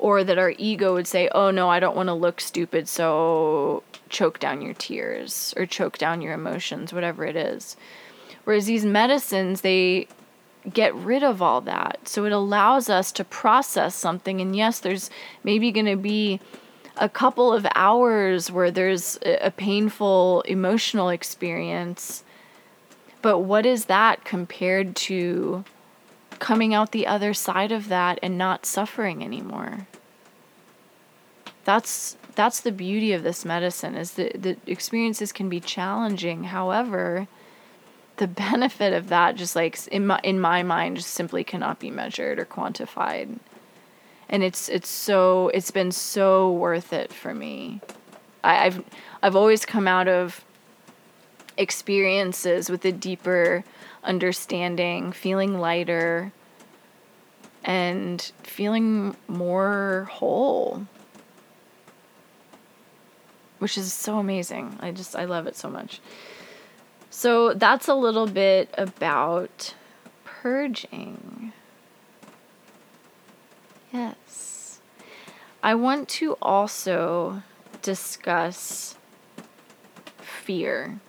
[0.00, 3.82] Or that our ego would say, oh no, I don't want to look stupid, so
[4.08, 7.76] choke down your tears or choke down your emotions, whatever it is.
[8.44, 10.08] Whereas these medicines, they
[10.72, 12.08] get rid of all that.
[12.08, 14.40] So it allows us to process something.
[14.40, 15.10] And yes, there's
[15.44, 16.40] maybe going to be
[16.96, 22.24] a couple of hours where there's a painful emotional experience.
[23.20, 25.64] But what is that compared to
[26.38, 29.86] coming out the other side of that and not suffering anymore?
[31.70, 36.42] That's that's the beauty of this medicine is that the experiences can be challenging.
[36.42, 37.28] However,
[38.16, 41.88] the benefit of that just like in my in my mind just simply cannot be
[41.92, 43.38] measured or quantified.
[44.28, 47.80] And it's it's so it's been so worth it for me.
[48.42, 48.82] I, i've
[49.22, 50.44] i've always come out of
[51.56, 53.62] experiences with a deeper
[54.02, 56.32] understanding feeling lighter
[57.62, 60.88] and feeling more whole
[63.60, 66.00] which is so amazing i just i love it so much
[67.10, 69.74] so that's a little bit about
[70.24, 71.52] purging.
[73.92, 74.80] Yes.
[75.62, 77.42] I want to also
[77.82, 78.96] discuss
[80.18, 81.00] fear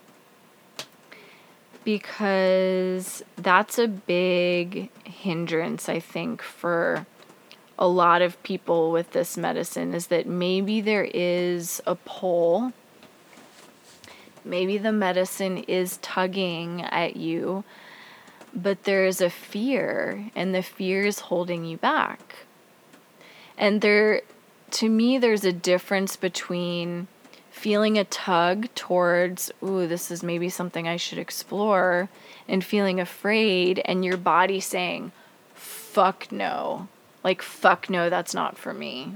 [1.85, 7.05] because that's a big hindrance, I think, for
[7.81, 12.71] a lot of people with this medicine is that maybe there is a pull
[14.43, 17.63] Maybe the medicine is tugging at you,
[18.53, 22.37] but there's a fear, and the fear is holding you back.
[23.57, 24.21] And there,
[24.71, 27.07] to me, there's a difference between
[27.51, 32.09] feeling a tug towards, ooh, this is maybe something I should explore,
[32.47, 35.11] and feeling afraid, and your body saying,
[35.53, 36.87] fuck no.
[37.23, 39.13] Like, fuck no, that's not for me.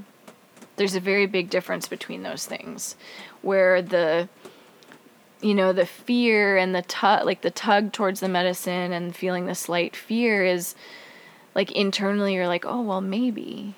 [0.76, 2.95] There's a very big difference between those things
[3.41, 4.28] where the
[5.41, 9.45] you know the fear and the tug like the tug towards the medicine and feeling
[9.45, 10.76] the slight fear is
[11.53, 13.76] like internally you're like oh well maybe.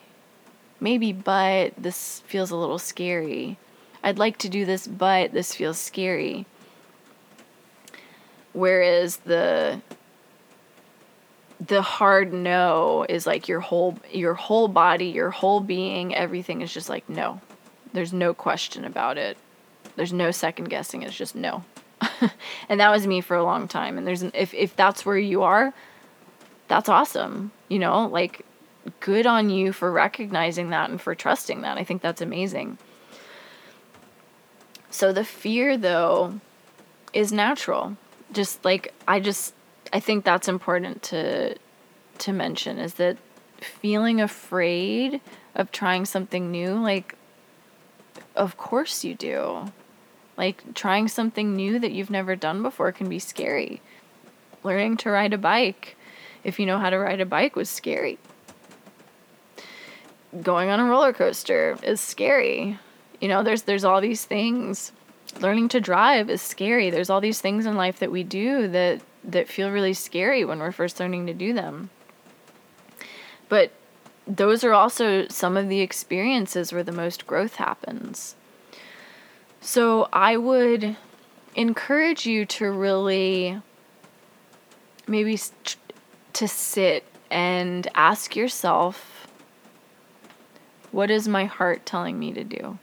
[0.80, 3.58] Maybe but this feels a little scary.
[4.04, 6.46] I'd like to do this but this feels scary.
[8.54, 9.82] Whereas the
[11.66, 16.72] the hard no is like your whole your whole body your whole being everything is
[16.72, 17.42] just like no
[17.94, 19.38] there's no question about it
[19.98, 21.02] there's no second guessing.
[21.02, 21.66] It's just no.
[22.70, 23.98] and that was me for a long time.
[23.98, 25.74] And there's an, if if that's where you are,
[26.70, 27.52] that's awesome.
[27.68, 28.46] You know, like
[29.02, 31.78] good on you for recognizing that and for trusting that.
[31.78, 32.78] I think that's amazing.
[34.90, 36.40] So the fear though
[37.12, 37.98] is natural.
[38.32, 39.54] Just like I just
[39.94, 41.56] I think that's important to
[42.20, 43.18] to mention is that
[43.62, 45.22] feeling afraid
[45.56, 47.16] of trying something new like
[48.36, 49.72] of course you do.
[50.38, 53.82] Like trying something new that you've never done before can be scary.
[54.64, 55.98] Learning to ride a bike,
[56.44, 58.20] if you know how to ride a bike, was scary.
[60.44, 62.78] Going on a roller coaster is scary.
[63.20, 64.92] You know, there's there's all these things.
[65.40, 66.90] Learning to drive is scary.
[66.90, 70.60] There's all these things in life that we do that that feel really scary when
[70.60, 71.90] we're first learning to do them.
[73.50, 73.72] But
[74.26, 78.36] those are also some of the experiences where the most growth happens.
[79.62, 80.96] So I would
[81.56, 83.62] encourage you to really
[85.08, 85.40] maybe
[86.34, 89.28] to sit and ask yourself
[90.92, 92.80] what is my heart telling me to do?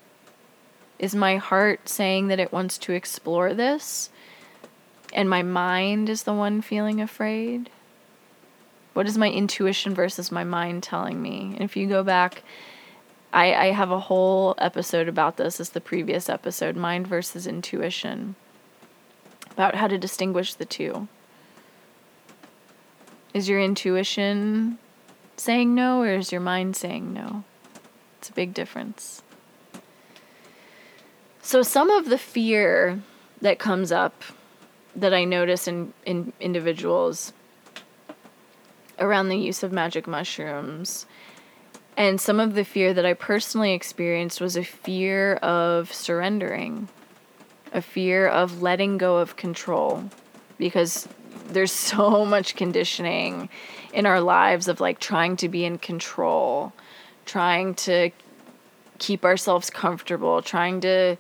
[0.99, 4.11] Is my heart saying that it wants to explore this
[5.15, 7.71] and my mind is the one feeling afraid?
[8.93, 11.53] What is my intuition versus my mind telling me?
[11.55, 12.43] And if you go back
[13.35, 18.37] I, I have a whole episode about this as the previous episode mind versus intuition
[19.51, 21.09] about how to distinguish the two
[23.35, 24.79] is your intuition
[25.37, 27.43] saying no or is your mind saying no
[28.19, 29.25] it's a big difference
[31.43, 33.03] so some of the fear
[33.41, 34.23] that comes up
[34.97, 37.33] that i notice in, in individuals
[38.99, 41.07] around the use of magic mushrooms.
[41.97, 46.89] And some of the fear that I personally experienced was a fear of surrendering,
[47.73, 50.05] a fear of letting go of control,
[50.59, 51.09] because
[51.47, 53.49] there's so much conditioning
[53.93, 56.73] in our lives of like trying to be in control,
[57.27, 58.11] trying to
[58.99, 61.17] keep ourselves comfortable, trying to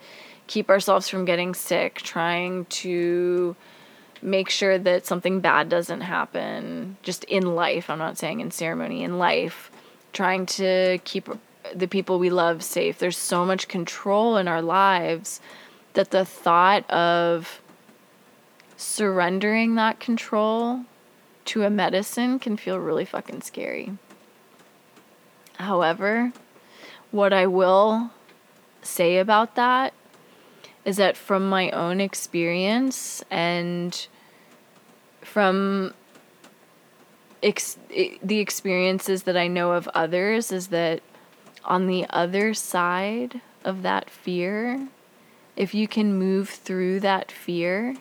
[0.47, 3.57] keep ourselves from getting sick, trying to
[4.22, 7.90] make sure that something bad doesn't happen just in life.
[7.90, 9.70] I'm not saying in ceremony, in life,
[10.12, 11.28] trying to keep
[11.74, 12.99] the people we love safe.
[12.99, 15.40] There's so much control in our lives
[15.95, 17.61] that the thought of
[18.76, 20.80] surrendering that control
[21.47, 23.97] to a medicine can feel really fucking scary.
[25.55, 26.32] However,
[27.11, 28.11] what I will
[28.82, 29.95] say about that
[30.85, 34.07] is that from my own experience and
[35.22, 35.95] from
[37.43, 41.01] ex- the experiences that I know of others, is that
[41.64, 44.89] on the other side of that fear,
[45.57, 47.97] if you can move through that fear,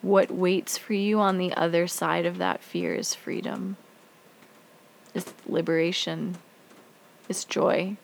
[0.00, 3.76] what waits for you on the other side of that fear is freedom,
[5.14, 6.36] it's liberation,
[7.28, 7.96] it's joy.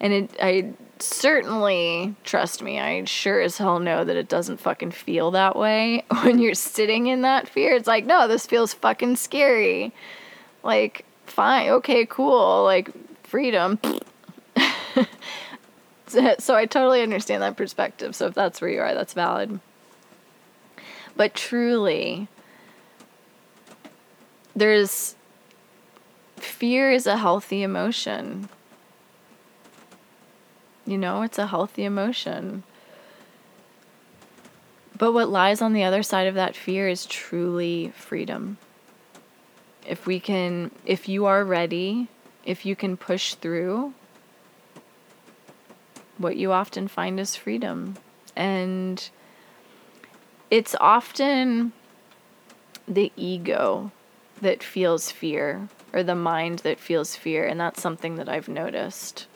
[0.00, 0.72] And it, I
[1.02, 6.04] certainly, trust me, I sure as hell know that it doesn't fucking feel that way
[6.22, 7.74] when you're sitting in that fear.
[7.74, 9.92] It's like, no, this feels fucking scary.
[10.62, 12.90] Like, fine, okay, cool, like,
[13.24, 13.78] freedom.
[16.06, 18.14] so I totally understand that perspective.
[18.14, 19.60] So if that's where you are, that's valid.
[21.16, 22.28] But truly,
[24.54, 25.16] there's
[26.36, 28.48] fear is a healthy emotion.
[30.86, 32.64] You know, it's a healthy emotion.
[34.96, 38.58] But what lies on the other side of that fear is truly freedom.
[39.86, 42.08] If we can, if you are ready,
[42.44, 43.94] if you can push through,
[46.18, 47.96] what you often find is freedom.
[48.36, 49.08] And
[50.50, 51.72] it's often
[52.86, 53.90] the ego
[54.40, 57.44] that feels fear or the mind that feels fear.
[57.44, 59.26] And that's something that I've noticed.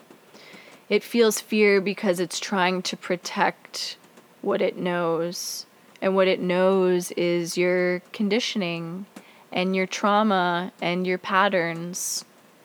[0.88, 3.96] It feels fear because it's trying to protect
[4.42, 5.66] what it knows.
[6.00, 9.06] And what it knows is your conditioning
[9.50, 12.24] and your trauma and your patterns.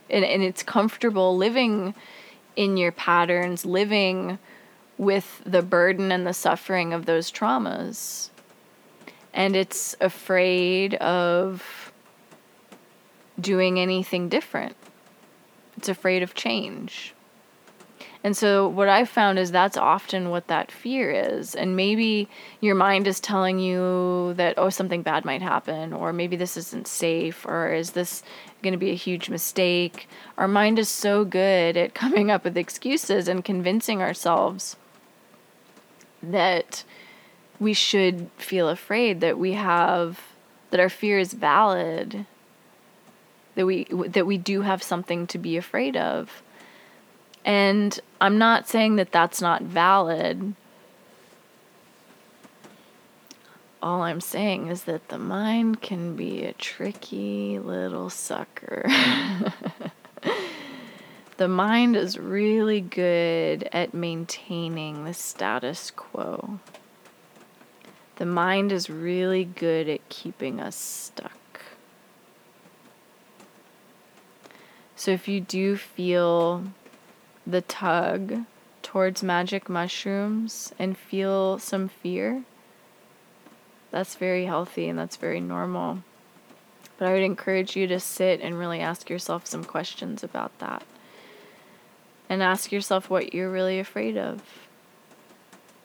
[0.09, 1.95] And, and it's comfortable living
[2.55, 4.37] in your patterns, living
[4.97, 8.29] with the burden and the suffering of those traumas
[9.33, 11.91] and it's afraid of
[13.39, 14.75] doing anything different.
[15.77, 17.13] It's afraid of change.
[18.23, 21.55] And so, what I've found is that's often what that fear is.
[21.55, 26.35] And maybe your mind is telling you that, oh, something bad might happen, or maybe
[26.35, 28.21] this isn't safe, or is this
[28.61, 30.07] going to be a huge mistake?
[30.37, 34.75] Our mind is so good at coming up with excuses and convincing ourselves
[36.21, 36.83] that
[37.59, 40.19] we should feel afraid that we have
[40.69, 42.25] that our fear is valid
[43.55, 46.41] that we that we do have something to be afraid of
[47.43, 50.55] and i'm not saying that that's not valid.
[53.83, 58.85] All i'm saying is that the mind can be a tricky little sucker.
[61.41, 66.59] The mind is really good at maintaining the status quo.
[68.17, 71.63] The mind is really good at keeping us stuck.
[74.95, 76.65] So if you do feel
[77.45, 78.45] the tug
[78.81, 82.43] towards magic mushrooms and feel some fear,
[83.91, 86.03] that's very healthy and that's very normal.
[86.97, 90.83] But I would encourage you to sit and really ask yourself some questions about that.
[92.29, 94.41] And ask yourself what you're really afraid of.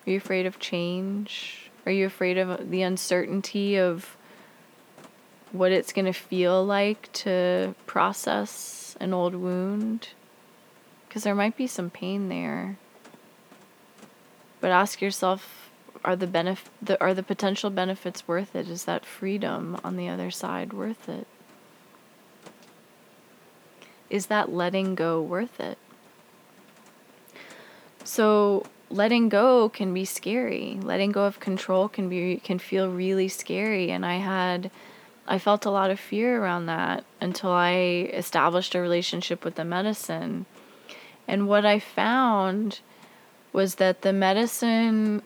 [0.07, 1.70] Are you afraid of change?
[1.84, 4.16] Are you afraid of the uncertainty of
[5.52, 10.09] what it's going to feel like to process an old wound?
[11.16, 12.76] Because there might be some pain there.
[14.60, 15.70] But ask yourself
[16.04, 18.68] are the benef- the, are the potential benefits worth it?
[18.68, 21.26] Is that freedom on the other side worth it?
[24.10, 25.78] Is that letting go worth it?
[28.04, 30.78] So letting go can be scary.
[30.82, 34.70] Letting go of control can be can feel really scary and I had
[35.26, 39.64] I felt a lot of fear around that until I established a relationship with the
[39.64, 40.44] medicine.
[41.28, 42.80] And what I found
[43.52, 45.22] was that the medicine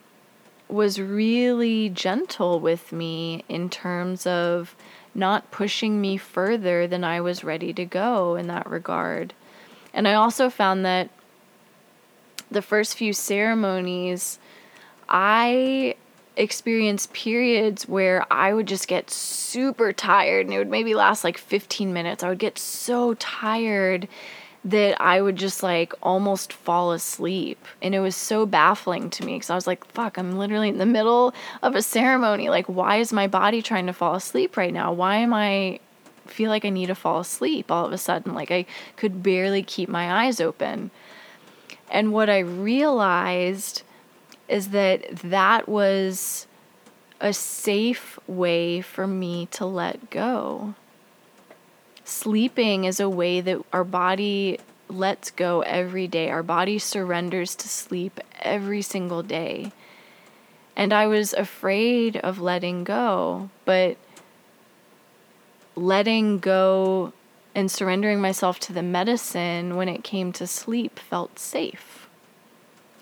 [0.68, 4.76] was really gentle with me in terms of
[5.14, 9.34] not pushing me further than I was ready to go in that regard.
[9.92, 11.10] And I also found that
[12.50, 14.38] the first few ceremonies,
[15.08, 15.96] I
[16.36, 21.36] experienced periods where I would just get super tired and it would maybe last like
[21.36, 22.22] 15 minutes.
[22.22, 24.08] I would get so tired
[24.64, 27.64] that I would just like almost fall asleep.
[27.80, 30.78] And it was so baffling to me because I was like, fuck, I'm literally in
[30.78, 31.32] the middle
[31.62, 32.50] of a ceremony.
[32.50, 34.92] Like, why is my body trying to fall asleep right now?
[34.92, 35.80] Why am I
[36.26, 38.34] feel like I need to fall asleep all of a sudden?
[38.34, 40.90] Like, I could barely keep my eyes open.
[41.90, 43.82] And what I realized
[44.46, 46.46] is that that was
[47.20, 50.74] a safe way for me to let go.
[52.10, 54.58] Sleeping is a way that our body
[54.88, 56.28] lets go every day.
[56.28, 59.70] Our body surrenders to sleep every single day.
[60.74, 63.96] And I was afraid of letting go, but
[65.76, 67.12] letting go
[67.54, 72.08] and surrendering myself to the medicine when it came to sleep felt safe.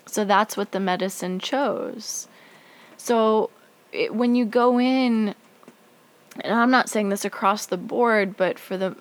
[0.05, 2.27] So that's what the medicine chose.
[2.95, 3.49] So
[3.91, 5.33] it, when you go in,
[6.43, 8.95] and I'm not saying this across the board, but for the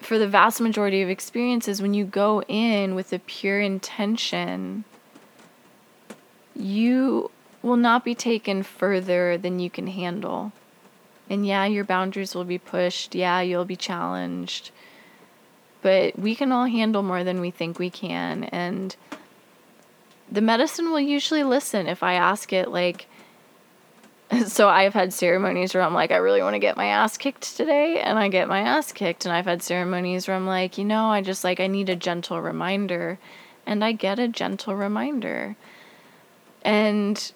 [0.00, 4.84] for the vast majority of experiences, when you go in with a pure intention,
[6.56, 7.30] you
[7.62, 10.52] will not be taken further than you can handle.
[11.30, 13.14] And yeah, your boundaries will be pushed.
[13.14, 14.70] Yeah, you'll be challenged.
[15.80, 18.44] But we can all handle more than we think we can.
[18.44, 18.94] And
[20.30, 23.06] the medicine will usually listen if I ask it, like,
[24.46, 27.56] so I've had ceremonies where I'm like, I really want to get my ass kicked
[27.56, 29.24] today, and I get my ass kicked.
[29.24, 31.96] And I've had ceremonies where I'm like, you know, I just like, I need a
[31.96, 33.18] gentle reminder,
[33.66, 35.56] and I get a gentle reminder.
[36.62, 37.32] And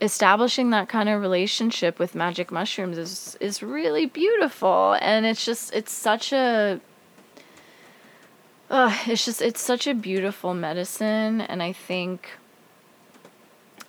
[0.00, 5.74] establishing that kind of relationship with magic mushrooms is is really beautiful and it's just
[5.74, 6.80] it's such a
[8.70, 12.30] uh, it's just it's such a beautiful medicine and i think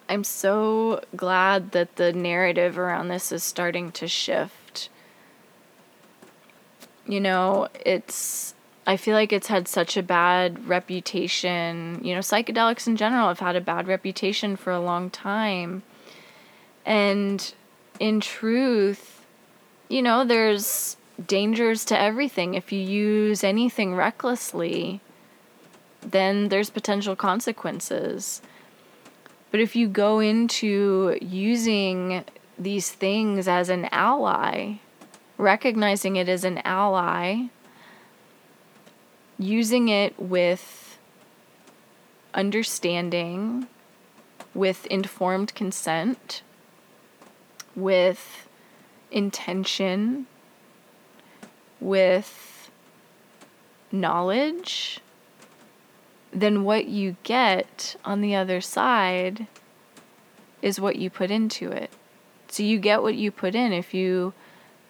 [0.10, 4.90] I'm so glad that the narrative around this is starting to shift.
[7.06, 8.56] You know, it's
[8.88, 12.02] I feel like it's had such a bad reputation.
[12.04, 15.84] You know, psychedelics in general have had a bad reputation for a long time.
[16.88, 17.54] And
[18.00, 19.24] in truth,
[19.90, 22.56] you know, there's dangers to everything.
[22.56, 25.02] If you use anything recklessly,
[26.02, 28.42] then there's potential consequences.
[29.52, 32.24] But if you go into using
[32.58, 34.76] these things as an ally,
[35.38, 37.48] recognizing it as an ally,
[39.40, 40.98] using it with
[42.34, 43.68] understanding,
[44.54, 46.44] with informed consent,
[47.76, 48.48] with
[49.12, 50.28] intention,
[51.80, 52.70] with
[53.92, 55.00] knowledge
[56.32, 59.48] then what you get on the other side
[60.62, 61.92] is what you put into it.
[62.50, 63.74] So you get what you put in.
[63.74, 64.34] If you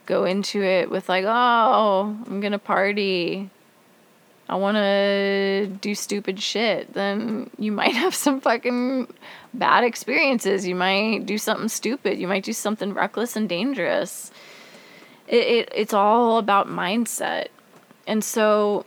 [0.05, 3.49] go into it with, like, oh, I'm going to party,
[4.49, 9.13] I want to do stupid shit, then you might have some fucking
[9.53, 10.65] bad experiences.
[10.65, 12.17] You might do something stupid.
[12.17, 14.31] You might do something reckless and dangerous.
[15.27, 17.49] It, it it's all about mindset.
[18.07, 18.85] And so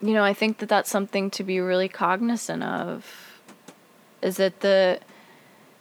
[0.00, 3.40] you know, I think that that's something to be really cognizant of
[4.22, 5.00] is that the,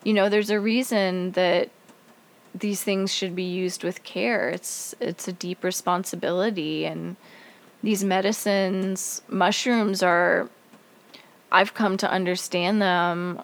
[0.03, 1.69] you know, there's a reason that
[2.53, 4.49] these things should be used with care.
[4.49, 7.15] It's it's a deep responsibility and
[7.83, 10.49] these medicines, mushrooms are
[11.51, 13.41] I've come to understand them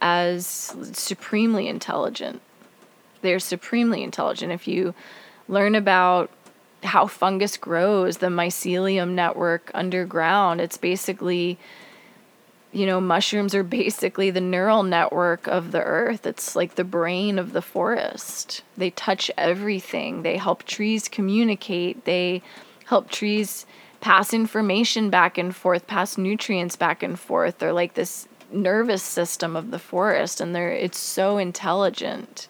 [0.00, 0.46] as
[0.92, 2.42] supremely intelligent.
[3.22, 4.52] They're supremely intelligent.
[4.52, 4.94] If you
[5.48, 6.30] learn about
[6.82, 10.60] how fungus grows, the mycelium network underground.
[10.60, 11.58] It's basically,
[12.72, 16.26] you know, mushrooms are basically the neural network of the earth.
[16.26, 18.62] It's like the brain of the forest.
[18.76, 22.42] They touch everything, they help trees communicate, they
[22.86, 23.66] help trees
[24.00, 27.58] pass information back and forth, pass nutrients back and forth.
[27.58, 32.48] They're like this nervous system of the forest and they're it's so intelligent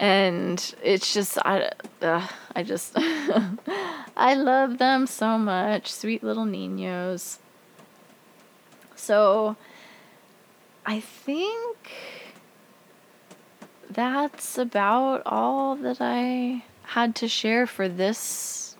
[0.00, 1.70] and it's just I
[2.02, 2.92] uh, I just
[4.16, 7.38] I love them so much, sweet little niños.
[8.94, 9.56] So
[10.84, 11.76] I think
[13.90, 18.76] that's about all that I had to share for this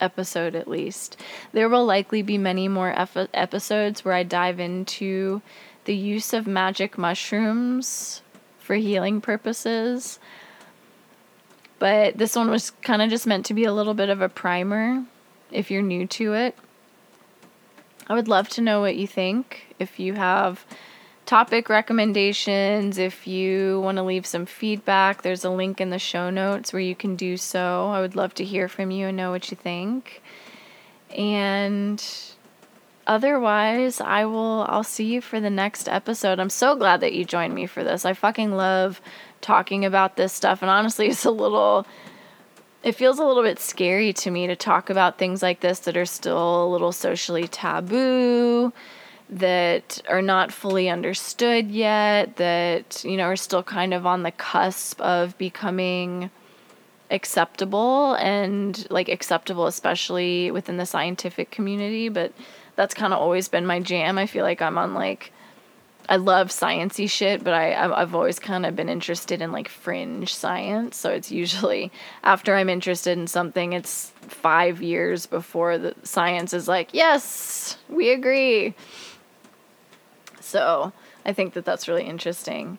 [0.00, 1.20] episode at least.
[1.52, 5.42] There will likely be many more ep- episodes where I dive into
[5.84, 8.22] the use of magic mushrooms
[8.58, 10.18] for healing purposes.
[11.78, 14.28] But this one was kind of just meant to be a little bit of a
[14.28, 15.04] primer
[15.50, 16.56] if you're new to it.
[18.08, 19.74] I would love to know what you think.
[19.78, 20.64] If you have
[21.26, 26.30] topic recommendations, if you want to leave some feedback, there's a link in the show
[26.30, 27.88] notes where you can do so.
[27.88, 30.22] I would love to hear from you and know what you think.
[31.14, 32.02] And
[33.06, 36.40] otherwise, I will I'll see you for the next episode.
[36.40, 38.06] I'm so glad that you joined me for this.
[38.06, 39.02] I fucking love
[39.40, 41.86] talking about this stuff and honestly, it's a little
[42.82, 45.96] it feels a little bit scary to me to talk about things like this that
[45.96, 48.72] are still a little socially taboo
[49.30, 54.30] that are not fully understood yet, that, you know, are still kind of on the
[54.30, 56.30] cusp of becoming
[57.10, 62.08] acceptable and like acceptable, especially within the scientific community.
[62.08, 62.32] But
[62.76, 64.18] that's kind of always been my jam.
[64.18, 65.32] I feel like I'm on like,
[66.08, 70.34] I love sciency shit, but I I've always kind of been interested in like fringe
[70.34, 70.96] science.
[70.96, 71.92] So it's usually
[72.24, 78.10] after I'm interested in something, it's five years before the science is like, yes, we
[78.10, 78.74] agree.
[80.40, 80.92] So
[81.26, 82.78] I think that that's really interesting.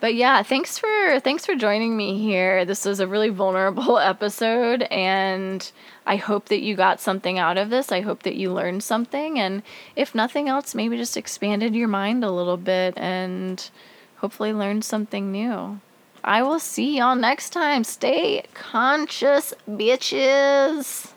[0.00, 2.64] But yeah, thanks for thanks for joining me here.
[2.64, 5.70] This was a really vulnerable episode and
[6.06, 7.90] I hope that you got something out of this.
[7.90, 9.62] I hope that you learned something and
[9.96, 13.68] if nothing else, maybe just expanded your mind a little bit and
[14.16, 15.80] hopefully learned something new.
[16.22, 17.84] I will see y'all next time.
[17.84, 21.12] Stay conscious, bitches.